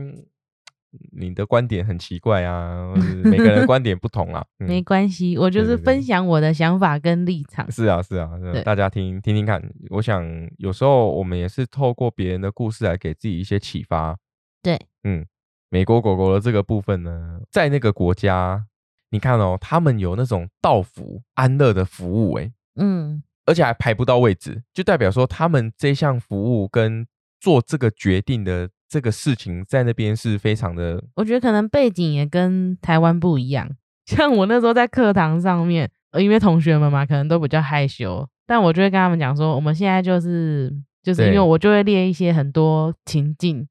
[1.12, 2.92] 你的观点很奇怪啊，
[3.22, 7.70] 每个人 观点不同啊，没关系，我就是分享我的想法跟立场。
[7.70, 8.28] 是啊，是啊，
[8.64, 9.62] 大家听听听看。
[9.90, 14.18] 我想有时候我们也是透过别人的故事来给自己一些启发。
[14.64, 15.24] 对，嗯，
[15.68, 18.66] 美国狗狗的这个部分呢，在那个国家，
[19.10, 27.06] 你看哦，他们有那种道服安乐的服务，哎，嗯，而且还排不到位置，就代表说他们这项服务跟
[27.40, 28.70] 做这个决定的。
[28.92, 33.70] 这个事情在那边是非常的，我觉得可能背景也跟台湾不一样。
[34.06, 35.88] 像我那时候在课堂上面，
[36.18, 40.74] 因为同学们嘛，可能都比较害羞，但我就会跟他们讲说，我们现在就是
[41.04, 43.64] 就是因为我就会列一些很多情境，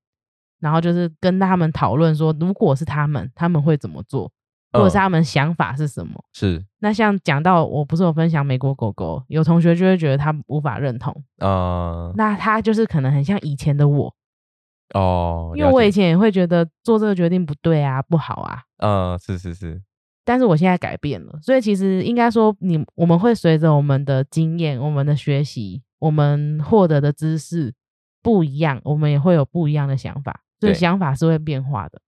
[0.61, 4.31] 然后就是跟他们讨论说，如果是他们，他们会怎么做，
[4.71, 6.13] 或者是他们想法是什么。
[6.33, 6.63] 是。
[6.79, 12.11] 那像讲到我不是有分享美国狗狗，有同学就会觉得他无法认同啊。
[12.15, 14.13] 那他就是可能很像以前的我。
[14.95, 18.63] 哦，因为我以前也会觉得做这个决定不对啊，不好啊。
[18.77, 19.81] 嗯，是是是。
[20.25, 27.73] 但是我现在改变了，所以其实应该说，你我们会随着我们的经验、我们的学习、我们获得的知识
[28.21, 30.41] 不一样，我们也会有不一样的想法。
[30.59, 32.01] 所以想法是会变化的。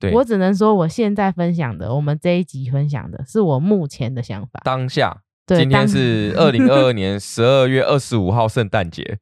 [0.00, 4.60] 对我只能说，我现在分享的，我们这一集分享的是我目前的想法。
[4.64, 9.18] 当下，对今天是 二零二二年十二月二十五号，圣诞节。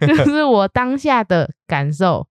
[0.00, 2.26] 就是我当下的感受，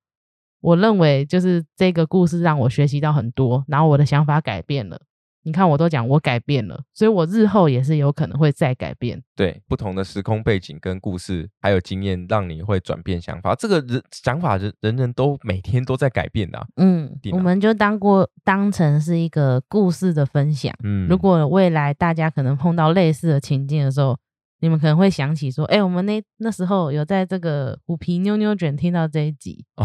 [0.61, 5.01] 我认为就是这个故事让我学习到很多，然后我的想法改变了。
[5.45, 9.21] 你看，我都讲我改变了，所以我日后也是有可能会再改变。
[9.35, 13.53] 对，不同的时空背景跟故事，还有经验，让你会转变想法。
[13.53, 16.67] 这个人想法，人人人都每天都在改变的。
[16.77, 20.73] 嗯，我们就当过当成是一个故事的分享。
[20.83, 24.17] 嗯，如果未来大家可能碰到类似的情境的时候，
[24.61, 29.63] 你们可能会想起说，哎，我们那那时候有在这个虎皮妞妞卷听到这一集，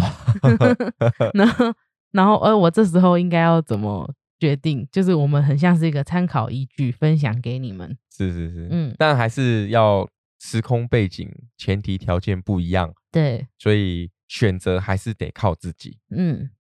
[1.35, 1.75] 然后，
[2.13, 4.11] 然后，呃，我这时候应该要怎么？
[4.41, 7.97] 决定就是我们很像是一个参考依据，分享给你们。
[8.11, 10.09] 是是是，嗯，但还是要
[10.41, 15.99] 时空背景、前提条件不一样，对，所以选择还是得靠自己。
[16.09, 16.51] 嗯，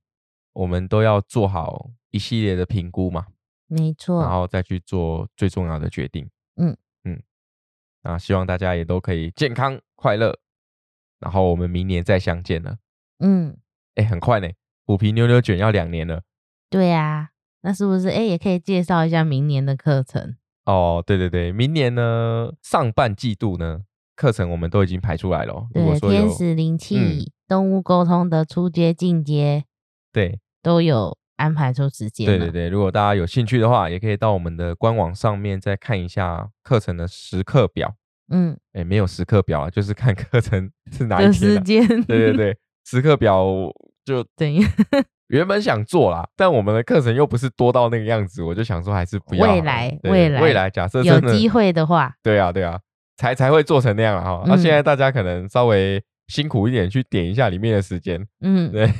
[0.52, 3.28] 我们都要做好一系列的评估嘛，
[3.66, 6.28] 没错，然后再去做最重要的决定。
[6.56, 7.22] 嗯嗯，
[8.02, 10.38] 那希望大家也都可以健康快乐，
[11.18, 12.76] 然后我们明年再相见了。
[13.20, 13.56] 嗯，
[13.94, 14.48] 哎，很快呢，
[14.84, 16.22] 虎皮妞妞卷要两年了。
[16.68, 17.30] 对呀。
[17.62, 21.02] 那是不是哎，也可以介绍一下明年的课程哦？
[21.06, 23.80] 对对对，明年呢上半季度呢
[24.16, 25.66] 课程我们都已经排出来了。
[25.72, 29.64] 对，天使灵气、动物沟通的初阶、进阶，
[30.12, 32.26] 对，都有安排出时间。
[32.26, 37.94] 对对对，如果大家有兴趣的话，也可以到我们的官网上面再看一下课程的时刻表。
[38.32, 41.32] 嗯，哎，没有时刻表啊，就是看课程 是哪一天。
[41.32, 41.86] 时间。
[42.04, 43.44] 对对对， 时刻表
[44.04, 44.64] 就等于。
[45.30, 49.46] 原本想做啦，但我们的课程又不是多到那个样子，我就想说还是不要。
[49.46, 52.80] 未来，未来，未来，假设有机会的话，对啊，对啊，
[53.16, 54.42] 才才会做成那样了哈。
[54.46, 58.92] 那现在大家可能稍微辛苦一点，去点一下里面的时间，嗯，对，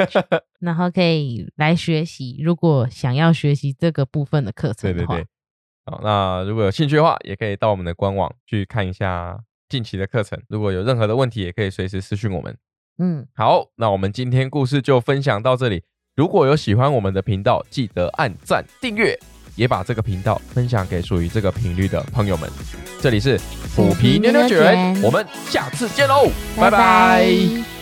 [0.60, 2.38] 然后可以来学习。
[2.42, 5.26] 如果想要学习这个部分的课程，对对对，
[5.86, 9.38] 好，那如果有兴趣的话，也可以到我们的官网去看一下
[9.70, 10.38] 近期的课程。
[10.48, 12.54] 如果有任何的问题，也可以随时私讯我们。
[12.98, 15.82] 嗯，好，那我们今天故事就分享到这里。
[16.16, 19.16] 如果有喜欢我们的频道，记得按赞订阅，
[19.54, 22.50] 也把这个频道分享给属于这个频率的朋友们。
[23.00, 23.38] 这里是
[23.76, 27.77] 虎皮妞妞卷，我们下次见喽，拜拜。